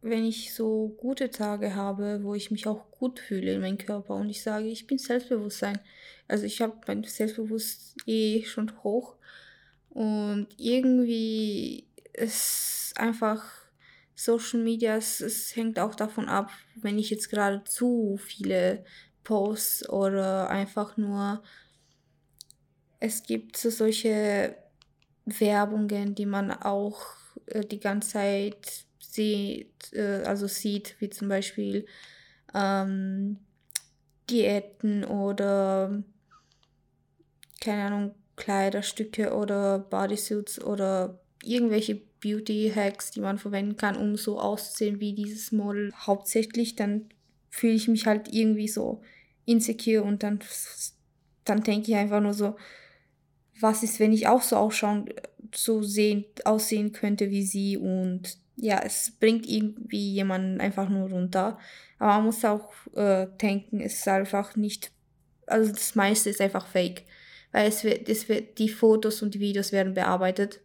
wenn 0.00 0.24
ich 0.24 0.54
so 0.54 0.94
gute 0.98 1.30
Tage 1.30 1.74
habe, 1.74 2.20
wo 2.22 2.34
ich 2.34 2.50
mich 2.50 2.66
auch 2.66 2.90
gut 2.90 3.18
fühle 3.18 3.54
in 3.54 3.60
meinem 3.60 3.78
Körper 3.78 4.14
und 4.14 4.30
ich 4.30 4.42
sage, 4.42 4.66
ich 4.66 4.86
bin 4.86 4.98
Selbstbewusstsein. 4.98 5.78
Also 6.28 6.44
ich 6.44 6.60
habe 6.60 6.78
mein 6.86 7.04
Selbstbewusstsein 7.04 8.02
eh 8.06 8.44
schon 8.44 8.72
hoch 8.82 9.16
und 9.90 10.48
irgendwie 10.56 11.86
ist 12.12 12.92
einfach 12.96 13.44
Social 14.14 14.60
Media, 14.60 14.96
es, 14.96 15.20
es 15.20 15.54
hängt 15.54 15.78
auch 15.78 15.94
davon 15.94 16.28
ab, 16.28 16.50
wenn 16.74 16.98
ich 16.98 17.10
jetzt 17.10 17.30
gerade 17.30 17.62
zu 17.64 18.18
viele 18.18 18.84
Posts 19.28 19.90
oder 19.90 20.48
einfach 20.48 20.96
nur 20.96 21.42
es 22.98 23.22
gibt 23.22 23.58
so 23.58 23.68
solche 23.68 24.56
Werbungen, 25.26 26.14
die 26.14 26.24
man 26.24 26.50
auch 26.50 27.02
äh, 27.46 27.60
die 27.60 27.78
ganze 27.78 28.12
Zeit 28.12 28.86
sieht, 28.98 29.92
äh, 29.92 30.22
also 30.24 30.46
sieht, 30.46 30.96
wie 30.98 31.10
zum 31.10 31.28
Beispiel 31.28 31.84
ähm, 32.54 33.36
Diäten 34.30 35.04
oder 35.04 36.02
keine 37.60 37.82
Ahnung, 37.82 38.14
Kleiderstücke 38.36 39.34
oder 39.34 39.78
Bodysuits 39.78 40.64
oder 40.64 41.20
irgendwelche 41.42 42.00
Beauty-Hacks, 42.20 43.10
die 43.10 43.20
man 43.20 43.38
verwenden 43.38 43.76
kann, 43.76 43.96
um 43.96 44.16
so 44.16 44.40
auszusehen 44.40 45.00
wie 45.00 45.12
dieses 45.12 45.52
Model. 45.52 45.92
Hauptsächlich 45.94 46.76
dann 46.76 47.10
fühle 47.50 47.74
ich 47.74 47.88
mich 47.88 48.06
halt 48.06 48.32
irgendwie 48.32 48.68
so 48.68 49.02
insecure 49.48 50.02
und 50.02 50.22
dann, 50.22 50.40
dann 51.44 51.62
denke 51.62 51.90
ich 51.90 51.96
einfach 51.96 52.20
nur 52.20 52.34
so, 52.34 52.56
was 53.60 53.82
ist, 53.82 53.98
wenn 53.98 54.12
ich 54.12 54.28
auch 54.28 54.42
so 54.42 54.56
ausschauen, 54.56 55.08
so 55.54 55.82
sehen, 55.82 56.24
aussehen 56.44 56.92
könnte 56.92 57.30
wie 57.30 57.42
sie 57.42 57.76
und 57.76 58.38
ja, 58.56 58.80
es 58.84 59.12
bringt 59.18 59.48
irgendwie 59.48 60.12
jemanden 60.12 60.60
einfach 60.60 60.88
nur 60.88 61.08
runter. 61.10 61.58
Aber 61.98 62.14
man 62.14 62.24
muss 62.24 62.44
auch 62.44 62.70
äh, 62.94 63.26
denken, 63.40 63.80
es 63.80 63.94
ist 63.94 64.08
einfach 64.08 64.56
nicht, 64.56 64.90
also 65.46 65.72
das 65.72 65.94
meiste 65.94 66.30
ist 66.30 66.40
einfach 66.40 66.66
fake. 66.66 67.04
Weil 67.52 67.68
es 67.68 67.84
wird, 67.84 68.08
es 68.08 68.28
wird, 68.28 68.58
die 68.58 68.68
Fotos 68.68 69.22
und 69.22 69.34
die 69.34 69.40
Videos 69.40 69.72
werden 69.72 69.94
bearbeitet 69.94 70.60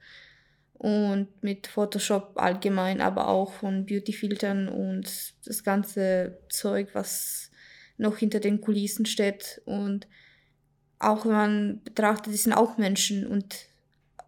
und 0.73 1.29
mit 1.41 1.67
Photoshop 1.67 2.33
allgemein, 2.35 2.99
aber 2.99 3.27
auch 3.27 3.53
von 3.53 3.85
Beautyfiltern 3.85 4.67
und 4.67 5.33
das 5.45 5.63
ganze 5.63 6.39
Zeug, 6.49 6.89
was 6.93 7.51
noch 8.03 8.17
hinter 8.17 8.39
den 8.39 8.61
Kulissen 8.61 9.07
steht. 9.07 9.61
Und 9.65 10.07
auch 10.99 11.25
wenn 11.25 11.31
man 11.31 11.81
betrachtet, 11.83 12.33
die 12.33 12.37
sind 12.37 12.53
auch 12.53 12.77
Menschen 12.77 13.25
und 13.25 13.67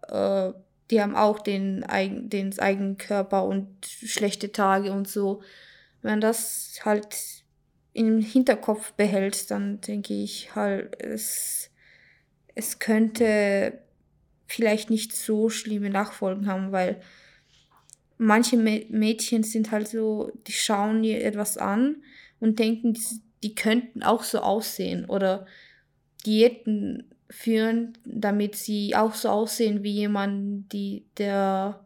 äh, 0.07 0.51
die 0.91 1.01
haben 1.01 1.15
auch 1.15 1.39
den, 1.39 1.85
den 2.29 2.59
eigenen 2.59 2.97
Körper 2.97 3.45
und 3.45 3.67
schlechte 3.85 4.51
Tage 4.51 4.91
und 4.91 5.07
so. 5.07 5.41
Wenn 6.01 6.21
das 6.21 6.79
halt 6.83 7.15
im 7.93 8.19
Hinterkopf 8.19 8.93
behält, 8.93 9.49
dann 9.51 9.81
denke 9.81 10.13
ich 10.13 10.55
halt, 10.55 11.01
es, 11.01 11.71
es 12.53 12.79
könnte 12.79 13.79
vielleicht 14.47 14.89
nicht 14.89 15.15
so 15.15 15.49
schlimme 15.49 15.89
Nachfolgen 15.89 16.47
haben, 16.47 16.71
weil 16.71 17.01
manche 18.17 18.57
Mädchen 18.57 19.43
sind 19.43 19.71
halt 19.71 19.87
so, 19.87 20.31
die 20.45 20.51
schauen 20.51 21.03
ihr 21.03 21.23
etwas 21.25 21.57
an 21.57 22.03
und 22.39 22.59
denken, 22.59 22.97
die, 23.45 23.55
könnten 23.55 24.03
auch 24.03 24.23
so 24.23 24.39
aussehen 24.39 25.05
oder 25.05 25.45
Diäten 26.25 27.11
führen, 27.29 27.97
damit 28.05 28.55
sie 28.55 28.95
auch 28.95 29.13
so 29.13 29.29
aussehen 29.29 29.83
wie 29.83 29.91
jemand, 29.91 30.71
die, 30.73 31.05
der 31.17 31.85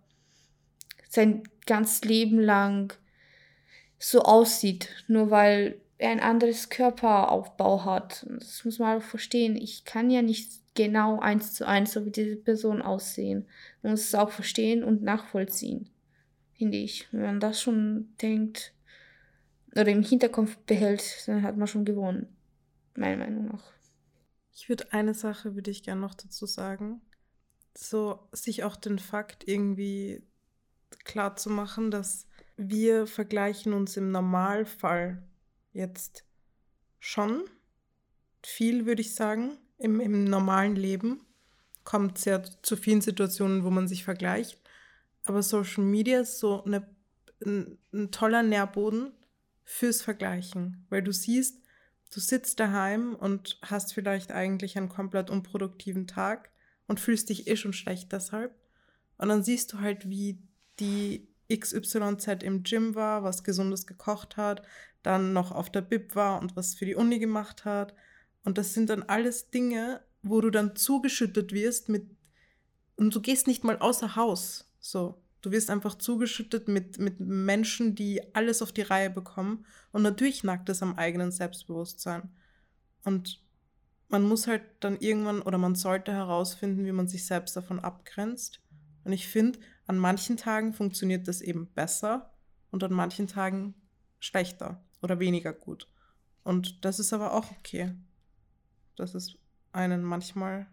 sein 1.09 1.43
ganzes 1.65 2.03
Leben 2.03 2.39
lang 2.39 2.93
so 3.97 4.21
aussieht, 4.21 4.89
nur 5.07 5.29
weil 5.31 5.79
er 5.97 6.11
ein 6.11 6.21
anderes 6.21 6.69
Körperaufbau 6.69 7.83
hat. 7.83 8.25
Das 8.29 8.63
muss 8.63 8.79
man 8.79 8.97
auch 8.97 9.03
verstehen. 9.03 9.57
Ich 9.57 9.83
kann 9.83 10.09
ja 10.09 10.21
nicht 10.21 10.51
genau 10.75 11.19
eins 11.19 11.53
zu 11.53 11.67
eins 11.67 11.91
so 11.91 12.05
wie 12.05 12.11
diese 12.11 12.37
Person 12.37 12.81
aussehen. 12.81 13.45
Man 13.81 13.91
muss 13.91 14.05
es 14.05 14.15
auch 14.15 14.31
verstehen 14.31 14.83
und 14.83 15.03
nachvollziehen, 15.03 15.89
finde 16.57 16.77
ich. 16.77 17.07
Wenn 17.11 17.21
man 17.21 17.39
das 17.41 17.61
schon 17.61 18.13
denkt 18.21 18.73
oder 19.71 19.87
im 19.87 20.03
Hinterkopf 20.03 20.57
behält, 20.65 21.27
dann 21.27 21.43
hat 21.43 21.57
man 21.57 21.67
schon 21.67 21.85
gewonnen. 21.85 22.35
Meiner 22.95 23.17
Meinung 23.17 23.47
nach. 23.47 23.71
Ich 24.53 24.67
würde 24.67 24.91
eine 24.91 25.13
Sache 25.13 25.55
würde 25.55 25.71
ich 25.71 25.83
gerne 25.83 26.01
noch 26.01 26.15
dazu 26.15 26.45
sagen. 26.45 27.01
So 27.75 28.27
sich 28.31 28.63
auch 28.63 28.75
den 28.75 28.99
Fakt 28.99 29.47
irgendwie 29.47 30.23
klar 31.05 31.35
zu 31.35 31.49
machen, 31.49 31.91
dass 31.91 32.27
wir 32.57 33.07
vergleichen 33.07 33.73
uns 33.73 33.95
im 33.95 34.11
Normalfall 34.11 35.23
jetzt 35.71 36.25
schon 36.99 37.43
viel, 38.43 38.85
würde 38.85 39.01
ich 39.01 39.15
sagen, 39.15 39.57
im, 39.77 39.99
im 39.99 40.25
normalen 40.25 40.75
Leben. 40.75 41.21
Kommt 41.83 42.17
sehr 42.17 42.43
zu 42.61 42.75
vielen 42.75 43.01
Situationen, 43.01 43.63
wo 43.63 43.69
man 43.69 43.87
sich 43.87 44.03
vergleicht. 44.03 44.59
Aber 45.23 45.41
Social 45.41 45.83
Media 45.83 46.21
ist 46.21 46.39
so 46.39 46.63
eine, 46.63 46.85
ein, 47.45 47.77
ein 47.93 48.11
toller 48.11 48.43
Nährboden 48.43 49.13
fürs 49.69 50.01
Vergleichen, 50.01 50.85
weil 50.89 51.03
du 51.03 51.11
siehst, 51.11 51.59
Du 52.11 52.19
sitzt 52.19 52.59
daheim 52.59 53.15
und 53.15 53.59
hast 53.61 53.93
vielleicht 53.93 54.31
eigentlich 54.31 54.77
einen 54.77 54.89
komplett 54.89 55.29
unproduktiven 55.29 56.07
Tag 56.07 56.49
und 56.87 56.99
fühlst 56.99 57.29
dich 57.29 57.47
eh 57.47 57.55
schon 57.55 57.73
schlecht 57.73 58.11
deshalb. 58.11 58.55
Und 59.17 59.29
dann 59.29 59.43
siehst 59.43 59.73
du 59.73 59.79
halt, 59.79 60.09
wie 60.09 60.41
die 60.79 61.27
XYZ 61.53 62.43
im 62.43 62.63
Gym 62.63 62.95
war, 62.95 63.23
was 63.23 63.43
Gesundes 63.43 63.85
gekocht 63.85 64.37
hat, 64.37 64.63
dann 65.03 65.33
noch 65.33 65.51
auf 65.51 65.69
der 65.69 65.81
Bib 65.81 66.15
war 66.15 66.41
und 66.41 66.55
was 66.55 66.73
für 66.73 66.85
die 66.85 66.95
Uni 66.95 67.19
gemacht 67.19 67.63
hat. 67.63 67.93
Und 68.43 68.57
das 68.57 68.73
sind 68.73 68.89
dann 68.89 69.03
alles 69.03 69.51
Dinge, 69.51 70.01
wo 70.23 70.41
du 70.41 70.49
dann 70.49 70.75
zugeschüttet 70.75 71.53
wirst 71.53 71.89
mit, 71.89 72.07
und 72.95 73.13
du 73.13 73.21
gehst 73.21 73.45
nicht 73.45 73.63
mal 73.63 73.77
außer 73.77 74.15
Haus. 74.15 74.73
So, 74.79 75.21
Du 75.41 75.51
wirst 75.51 75.69
einfach 75.69 75.95
zugeschüttet 75.95 76.67
mit, 76.67 76.99
mit 76.99 77.19
Menschen, 77.19 77.95
die 77.95 78.35
alles 78.35 78.61
auf 78.61 78.71
die 78.71 78.81
Reihe 78.81 79.09
bekommen. 79.09 79.65
Und 79.91 80.01
natürlich 80.01 80.43
nackt 80.43 80.69
es 80.69 80.83
am 80.83 80.95
eigenen 80.95 81.31
Selbstbewusstsein. 81.31 82.29
Und 83.03 83.41
man 84.09 84.23
muss 84.23 84.47
halt 84.47 84.63
dann 84.81 84.97
irgendwann 84.99 85.41
oder 85.41 85.57
man 85.57 85.75
sollte 85.75 86.11
herausfinden, 86.11 86.85
wie 86.85 86.91
man 86.91 87.07
sich 87.07 87.25
selbst 87.25 87.55
davon 87.55 87.79
abgrenzt. 87.79 88.59
Und 89.05 89.13
ich 89.13 89.27
finde, 89.27 89.59
an 89.87 89.97
manchen 89.97 90.35
Tagen 90.35 90.73
funktioniert 90.73 91.27
das 91.27 91.41
eben 91.41 91.67
besser 91.67 92.33
und 92.71 92.83
an 92.83 92.91
manchen 92.91 93.27
Tagen 93.27 93.75
schlechter 94.19 94.83
oder 95.01 95.19
weniger 95.19 95.53
gut. 95.53 95.87
Und 96.43 96.83
das 96.83 96.99
ist 96.99 97.13
aber 97.13 97.33
auch 97.33 97.51
okay, 97.51 97.93
dass 98.95 99.15
es 99.15 99.37
einen 99.71 100.03
manchmal 100.03 100.67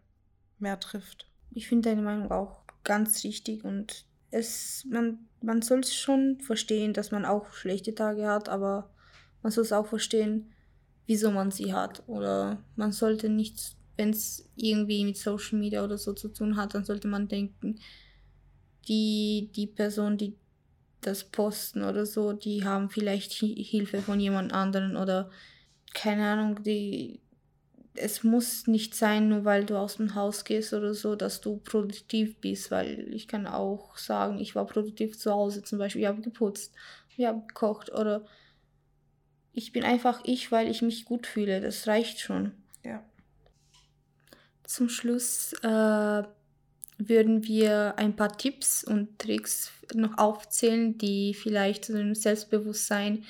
mehr 0.59 0.81
trifft. 0.81 1.31
Ich 1.51 1.69
finde 1.69 1.91
deine 1.91 2.03
Meinung 2.03 2.31
auch 2.31 2.65
ganz 2.83 3.23
richtig 3.25 3.65
und 3.65 4.07
es, 4.37 4.87
man, 4.89 5.19
man 5.41 5.63
soll 5.63 5.81
es 5.81 5.95
schon 5.95 6.39
verstehen, 6.41 6.93
dass 6.93 7.11
man 7.11 7.25
auch 7.25 7.53
schlechte 7.53 7.95
Tage 7.95 8.27
hat, 8.27 8.49
aber 8.49 8.91
man 9.43 9.53
soll 9.53 9.65
es 9.65 9.73
auch 9.73 9.87
verstehen, 9.87 10.53
wieso 11.07 11.31
man 11.31 11.51
sie 11.51 11.73
hat. 11.73 12.03
Oder 12.07 12.63
man 12.77 12.93
sollte 12.93 13.29
nicht, 13.29 13.77
wenn 13.97 14.11
es 14.11 14.49
irgendwie 14.57 15.05
mit 15.05 15.17
Social 15.17 15.59
Media 15.59 15.85
oder 15.85 15.99
so 15.99 16.13
zu 16.13 16.29
tun 16.29 16.57
hat, 16.57 16.75
dann 16.75 16.85
sollte 16.85 17.09
man 17.09 17.29
denken, 17.29 17.79
die, 18.89 19.51
die 19.55 19.67
Person, 19.67 20.17
die 20.17 20.37
das 21.01 21.25
posten 21.25 21.83
oder 21.83 22.07
so, 22.07 22.33
die 22.33 22.65
haben 22.65 22.91
vielleicht 22.91 23.33
Hilfe 23.33 24.03
von 24.03 24.19
jemand 24.19 24.53
anderen 24.53 24.97
oder 24.97 25.31
keine 25.95 26.27
Ahnung, 26.27 26.63
die 26.63 27.21
es 27.97 28.23
muss 28.23 28.67
nicht 28.67 28.95
sein, 28.95 29.29
nur 29.29 29.45
weil 29.45 29.65
du 29.65 29.77
aus 29.77 29.97
dem 29.97 30.15
Haus 30.15 30.45
gehst 30.45 30.73
oder 30.73 30.95
so, 30.95 31.17
dass 31.17 31.41
du 31.41 31.59
produktiv 31.59 32.37
bist, 32.41 32.71
weil 32.71 33.13
ich 33.15 33.29
kann 33.29 33.47
auch 33.47 33.97
sagen, 33.97 34.39
ich 34.39 34.55
war 34.55 34.67
produktiv 34.67 35.19
zu 35.19 35.33
Hause 35.33 35.63
zum 35.63 35.79
Beispiel, 35.79 36.03
ich 36.03 36.09
habe 36.09 36.23
geputzt, 36.23 36.75
ich 37.17 37.25
habe 37.25 37.47
gekocht 37.47 37.93
oder 37.93 38.25
ich 39.53 39.73
bin 39.73 39.85
einfach 39.85 40.21
ich, 40.25 40.53
weil 40.53 40.69
ich 40.69 40.83
mich 40.83 41.05
gut 41.05 41.27
fühle, 41.27 41.61
das 41.61 41.87
reicht 41.87 42.21
schon. 42.21 42.53
Ja. 42.85 43.03
Zum 44.65 44.89
Schluss 44.89 45.55
äh, 45.63 46.23
würden 46.99 47.45
wir 47.45 47.95
ein 47.99 48.17
paar 48.17 48.37
Tipps 48.37 48.85
und 48.85 49.19
Tricks 49.19 49.73
noch 49.95 50.19
aufzählen, 50.19 50.99
die 50.99 51.35
vielleicht 51.35 51.87
zu 51.87 51.95
dem 51.95 52.15
Selbstbewusstsein, 52.15 53.25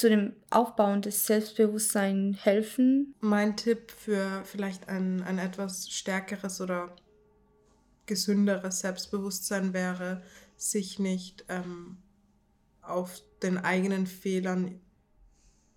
zu 0.00 0.08
dem 0.08 0.32
Aufbauen 0.48 1.02
des 1.02 1.26
Selbstbewusstseins 1.26 2.42
helfen. 2.42 3.14
Mein 3.20 3.58
Tipp 3.58 3.90
für 3.90 4.42
vielleicht 4.46 4.88
ein, 4.88 5.22
ein 5.22 5.36
etwas 5.36 5.90
stärkeres 5.90 6.62
oder 6.62 6.96
gesünderes 8.06 8.80
Selbstbewusstsein 8.80 9.74
wäre, 9.74 10.22
sich 10.56 10.98
nicht 10.98 11.44
ähm, 11.50 11.98
auf 12.80 13.20
den 13.42 13.58
eigenen 13.58 14.06
Fehlern, 14.06 14.80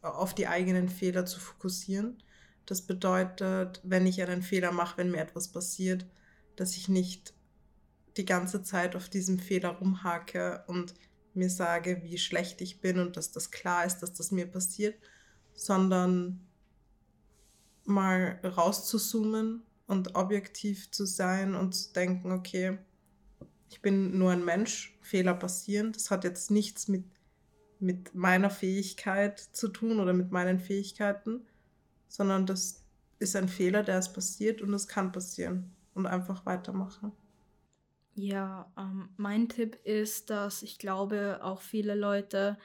auf 0.02 0.34
die 0.34 0.48
eigenen 0.48 0.88
Fehler 0.88 1.26
zu 1.26 1.42
fokussieren. 1.42 2.24
Das 2.66 2.82
bedeutet, 2.82 3.82
wenn 3.84 4.08
ich 4.08 4.22
einen 4.22 4.42
Fehler 4.42 4.72
mache, 4.72 5.00
wenn 5.00 5.12
mir 5.12 5.20
etwas 5.20 5.50
passiert, 5.50 6.06
dass 6.56 6.78
ich 6.78 6.88
nicht 6.88 7.34
die 8.16 8.26
ganze 8.26 8.64
Zeit 8.64 8.96
auf 8.96 9.10
diesem 9.10 9.38
Fehler 9.38 9.72
rumhake 9.72 10.64
und 10.68 10.94
mir 11.36 11.50
sage, 11.50 12.02
wie 12.04 12.17
schlecht 12.17 12.62
ich 12.62 12.82
bin 12.82 13.00
und 13.00 13.17
dass 13.17 13.32
das 13.32 13.52
klar 13.52 13.86
ist, 13.86 14.00
dass 14.00 14.13
das 14.13 14.32
mir 14.32 14.46
passiert, 14.46 14.96
sondern 15.54 16.46
mal 17.86 18.39
rauszuzoomen 18.43 19.63
und 19.88 20.15
objektiv 20.15 20.91
zu 20.91 21.06
sein 21.06 21.56
und 21.56 21.74
zu 21.74 21.93
denken, 21.93 22.32
okay, 22.32 22.78
ich 23.69 23.82
bin 23.82 24.17
nur 24.17 24.32
ein 24.32 24.46
Mensch, 24.46 24.98
Fehler 25.02 25.34
passieren, 25.34 25.91
das 25.91 26.12
hat 26.12 26.24
jetzt 26.24 26.52
nichts 26.52 26.88
mit, 26.88 27.06
mit 27.80 28.13
meiner 28.13 28.50
Fähigkeit 28.50 29.39
zu 29.39 29.67
tun 29.67 30.00
oder 30.00 30.13
mit 30.13 30.32
meinen 30.32 30.60
Fähigkeiten, 30.60 31.41
sondern 32.08 32.46
das 32.46 32.84
ist 33.19 33.36
ein 33.36 33.50
Fehler, 33.50 33.84
der 33.84 34.00
ist 34.00 34.13
passiert 34.13 34.62
und 34.62 34.74
es 34.74 34.88
kann 34.88 35.12
passieren 35.12 35.72
und 35.93 36.06
einfach 36.06 36.46
weitermachen. 36.46 37.12
Ja, 38.15 38.71
ähm, 38.78 39.10
mein 39.17 39.49
Tipp 39.49 39.78
ist, 39.84 40.30
dass 40.30 40.62
ich 40.62 40.78
glaube, 40.78 41.39
auch 41.41 41.62
viele 41.62 41.95
Leute 41.95 42.58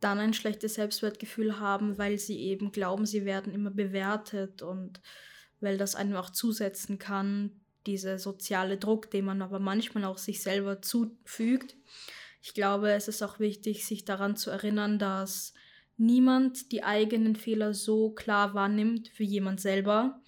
dann 0.00 0.18
ein 0.18 0.32
schlechtes 0.32 0.74
Selbstwertgefühl 0.74 1.58
haben, 1.58 1.98
weil 1.98 2.18
sie 2.18 2.38
eben 2.40 2.72
glauben, 2.72 3.04
sie 3.04 3.24
werden 3.24 3.52
immer 3.52 3.70
bewertet 3.70 4.62
und 4.62 5.00
weil 5.60 5.76
das 5.76 5.94
einem 5.94 6.14
auch 6.16 6.30
zusetzen 6.30 6.98
kann, 6.98 7.60
dieser 7.86 8.18
soziale 8.18 8.76
Druck, 8.78 9.10
den 9.10 9.24
man 9.24 9.42
aber 9.42 9.58
manchmal 9.58 10.04
auch 10.04 10.18
sich 10.18 10.42
selber 10.42 10.80
zufügt. 10.82 11.76
Ich 12.42 12.54
glaube, 12.54 12.92
es 12.92 13.08
ist 13.08 13.22
auch 13.22 13.40
wichtig, 13.40 13.84
sich 13.84 14.04
daran 14.04 14.36
zu 14.36 14.50
erinnern, 14.50 14.98
dass 14.98 15.52
niemand 15.96 16.70
die 16.72 16.84
eigenen 16.84 17.34
Fehler 17.34 17.74
so 17.74 18.10
klar 18.10 18.54
wahrnimmt 18.54 19.10
wie 19.18 19.24
jemand 19.24 19.60
selber. 19.60 20.20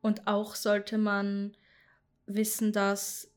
Und 0.00 0.26
auch 0.26 0.56
sollte 0.56 0.98
man 0.98 1.56
wissen, 2.26 2.72
dass 2.72 3.31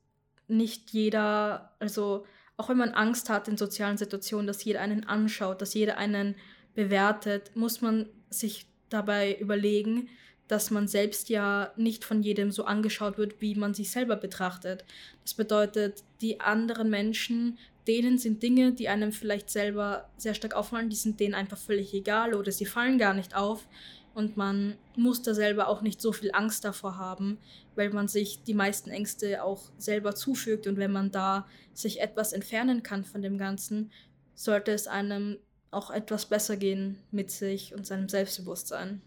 nicht 0.47 0.91
jeder, 0.91 1.73
also 1.79 2.25
auch 2.57 2.69
wenn 2.69 2.77
man 2.77 2.91
Angst 2.91 3.29
hat 3.29 3.47
in 3.47 3.57
sozialen 3.57 3.97
Situationen, 3.97 4.47
dass 4.47 4.63
jeder 4.63 4.81
einen 4.81 5.03
anschaut, 5.05 5.61
dass 5.61 5.73
jeder 5.73 5.97
einen 5.97 6.35
bewertet, 6.73 7.51
muss 7.55 7.81
man 7.81 8.07
sich 8.29 8.67
dabei 8.89 9.37
überlegen, 9.37 10.09
dass 10.47 10.69
man 10.69 10.87
selbst 10.87 11.29
ja 11.29 11.73
nicht 11.75 12.05
von 12.05 12.21
jedem 12.21 12.51
so 12.51 12.65
angeschaut 12.65 13.17
wird, 13.17 13.41
wie 13.41 13.55
man 13.55 13.73
sich 13.73 13.89
selber 13.89 14.15
betrachtet. 14.15 14.85
Das 15.23 15.33
bedeutet, 15.33 16.03
die 16.21 16.39
anderen 16.39 16.89
Menschen, 16.89 17.57
denen 17.87 18.17
sind 18.17 18.43
Dinge, 18.43 18.71
die 18.73 18.87
einem 18.87 19.11
vielleicht 19.11 19.49
selber 19.49 20.09
sehr 20.17 20.35
stark 20.35 20.53
auffallen, 20.53 20.89
die 20.89 20.95
sind 20.95 21.19
denen 21.19 21.33
einfach 21.33 21.57
völlig 21.57 21.93
egal 21.93 22.35
oder 22.35 22.51
sie 22.51 22.65
fallen 22.65 22.97
gar 22.97 23.13
nicht 23.13 23.35
auf 23.35 23.67
und 24.15 24.37
man 24.37 24.75
muss 24.95 25.21
da 25.21 25.33
selber 25.33 25.67
auch 25.67 25.81
nicht 25.81 26.01
so 26.01 26.11
viel 26.13 26.31
Angst 26.33 26.63
davor 26.63 26.97
haben, 26.97 27.37
weil 27.75 27.91
man 27.91 28.07
sich 28.07 28.41
die 28.43 28.53
meisten 28.53 28.89
Ängste 28.89 29.43
auch 29.43 29.69
selber 29.77 30.15
zufügt 30.15 30.65
und 30.67 30.77
wenn 30.77 30.91
man 30.91 31.11
da 31.11 31.45
sich 31.73 32.01
etwas 32.01 32.33
entfernen 32.33 32.81
kann 32.81 33.03
von 33.03 33.21
dem 33.21 33.37
Ganzen, 33.37 33.91
sollte 34.33 34.71
es 34.71 34.87
einem 34.87 35.37
auch 35.69 35.91
etwas 35.91 36.25
besser 36.27 36.55
gehen 36.55 36.97
mit 37.11 37.29
sich 37.29 37.75
und 37.75 37.85
seinem 37.85 38.07
Selbstbewusstsein. 38.07 39.01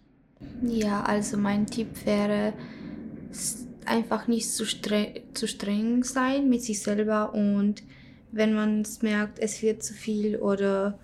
Ja, 0.63 1.03
also 1.03 1.39
mein 1.39 1.67
Tipp 1.67 1.89
wäre 2.05 2.53
einfach 3.87 4.29
nicht 4.29 4.53
zu, 4.53 4.67
streng, 4.67 5.23
zu 5.33 5.49
streng 5.49 6.05
sein 6.05 6.51
mit 6.51 6.63
sich 6.63 6.83
selber 6.83 7.33
und 7.33 7.83
wenn 8.31 8.55
man 8.55 8.83
es 8.83 9.01
merkt, 9.01 9.39
es 9.39 9.63
wird 9.63 9.83
zu 9.83 9.95
viel 9.95 10.37
oder 10.37 10.99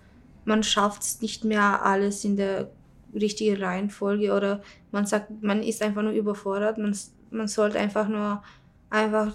man 0.45 0.63
schafft 0.63 1.03
es 1.03 1.23
nicht 1.23 1.45
mehr 1.45 1.83
alles 1.87 2.23
in 2.25 2.37
der 2.37 2.71
richtige 3.15 3.61
Reihenfolge 3.61 4.33
oder 4.33 4.63
man 4.91 5.07
sagt, 5.07 5.43
man 5.43 5.63
ist 5.63 5.83
einfach 5.83 6.03
nur 6.03 6.13
überfordert. 6.13 6.79
Man, 6.79 6.97
man 7.31 7.49
sollte 7.49 7.79
einfach 7.79 8.09
nur 8.09 8.43
einfach 8.91 9.35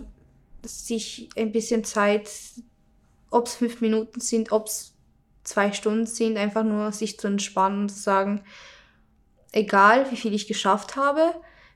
sich 0.63 1.29
ein 1.37 1.51
bisschen 1.51 1.83
Zeit, 1.83 2.29
ob 3.29 3.47
es 3.47 3.55
fünf 3.55 3.81
Minuten 3.81 4.19
sind, 4.19 4.51
ob 4.51 4.67
es 4.67 4.95
zwei 5.43 5.71
Stunden 5.71 6.05
sind, 6.05 6.37
einfach 6.37 6.63
nur 6.63 6.91
sich 6.91 7.19
zu 7.19 7.27
entspannen 7.27 7.83
und 7.83 7.89
zu 7.89 7.99
sagen, 7.99 8.41
egal 9.51 10.11
wie 10.11 10.17
viel 10.17 10.33
ich 10.33 10.47
geschafft 10.47 10.95
habe, 10.95 11.33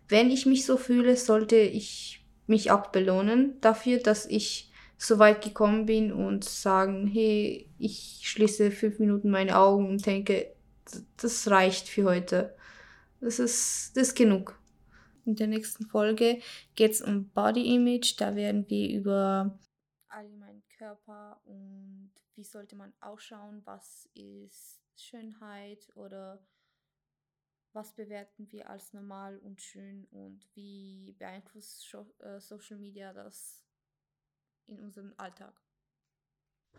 wenn 0.09 0.29
ich 0.29 0.45
mich 0.45 0.65
so 0.65 0.77
fühle, 0.77 1.15
sollte 1.17 1.55
ich 1.57 2.25
mich 2.45 2.71
auch 2.71 2.87
belohnen 2.87 3.59
dafür, 3.61 3.99
dass 3.99 4.25
ich 4.25 4.71
so 4.97 5.19
weit 5.19 5.43
gekommen 5.43 5.85
bin 5.85 6.13
und 6.13 6.43
sagen, 6.43 7.07
hey, 7.07 7.67
ich 7.77 8.21
schließe 8.23 8.71
fünf 8.71 8.99
Minuten 8.99 9.29
meine 9.29 9.57
Augen 9.57 9.89
und 9.89 10.05
denke, 10.05 10.52
das 11.17 11.49
reicht 11.49 11.87
für 11.87 12.05
heute. 12.05 12.55
Das 13.19 13.39
ist, 13.39 13.95
das 13.95 14.09
ist 14.09 14.15
genug. 14.15 14.59
In 15.25 15.35
der 15.35 15.47
nächsten 15.47 15.85
Folge 15.85 16.41
geht 16.75 16.91
es 16.91 17.01
um 17.01 17.29
Body 17.29 17.73
Image. 17.73 18.19
Da 18.19 18.35
werden 18.35 18.69
wir 18.69 18.89
über 18.89 19.57
allgemeinen 20.09 20.63
Körper 20.77 21.41
und 21.45 22.11
wie 22.35 22.43
sollte 22.43 22.75
man 22.75 22.93
ausschauen, 22.99 23.61
was 23.65 24.09
ist 24.13 24.81
Schönheit 24.95 25.89
oder 25.95 26.45
was 27.71 27.95
bewerten 27.95 28.51
wir 28.51 28.69
als 28.69 28.93
normal 28.93 29.39
und 29.39 29.61
schön 29.61 30.05
und 30.11 30.47
wie 30.53 31.15
beeinflusst 31.17 31.95
äh, 32.19 32.39
Social 32.39 32.77
Media 32.77 33.13
das 33.13 33.63
in 34.65 34.79
unserem 34.79 35.13
Alltag. 35.17 35.62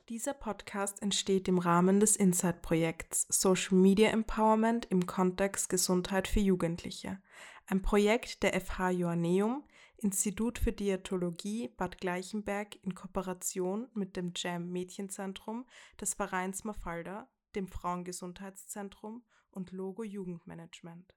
Dieser 0.09 0.35
Podcast 0.35 1.01
entsteht 1.01 1.49
im 1.49 1.59
Rahmen 1.59 1.99
des 1.99 2.17
Insight-Projekts 2.17 3.27
Social 3.31 3.79
Media 3.79 4.11
Empowerment 4.11 4.85
im 4.91 5.07
Kontext 5.07 5.71
Gesundheit 5.71 6.29
für 6.29 6.41
Jugendliche, 6.41 7.23
ein 7.67 7.81
Projekt 7.81 8.43
der 8.43 8.61
FH 8.61 8.91
Joanneum, 8.91 9.65
Institut 9.97 10.59
für 10.59 10.73
Diätologie 10.73 11.69
Bad 11.69 11.99
Gleichenberg 11.99 12.77
in 12.85 12.95
Kooperation 12.95 13.89
mit 13.95 14.17
dem 14.17 14.33
JAM 14.37 14.71
Mädchenzentrum 14.71 15.67
des 15.99 16.13
Vereins 16.13 16.65
Mafalda, 16.65 17.31
dem 17.55 17.69
Frauengesundheitszentrum 17.69 19.25
und 19.51 19.73
Logo 19.73 20.05
Jugendmanagement. 20.05 21.15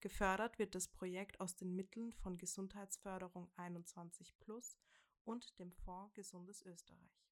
Gefördert 0.00 0.58
wird 0.58 0.74
das 0.74 0.88
Projekt 0.88 1.40
aus 1.40 1.56
den 1.56 1.74
Mitteln 1.74 2.12
von 2.12 2.36
Gesundheitsförderung 2.36 3.48
21 3.56 4.38
Plus 4.40 4.76
und 5.24 5.58
dem 5.58 5.72
Fonds 5.72 6.12
Gesundes 6.14 6.62
Österreich. 6.62 7.25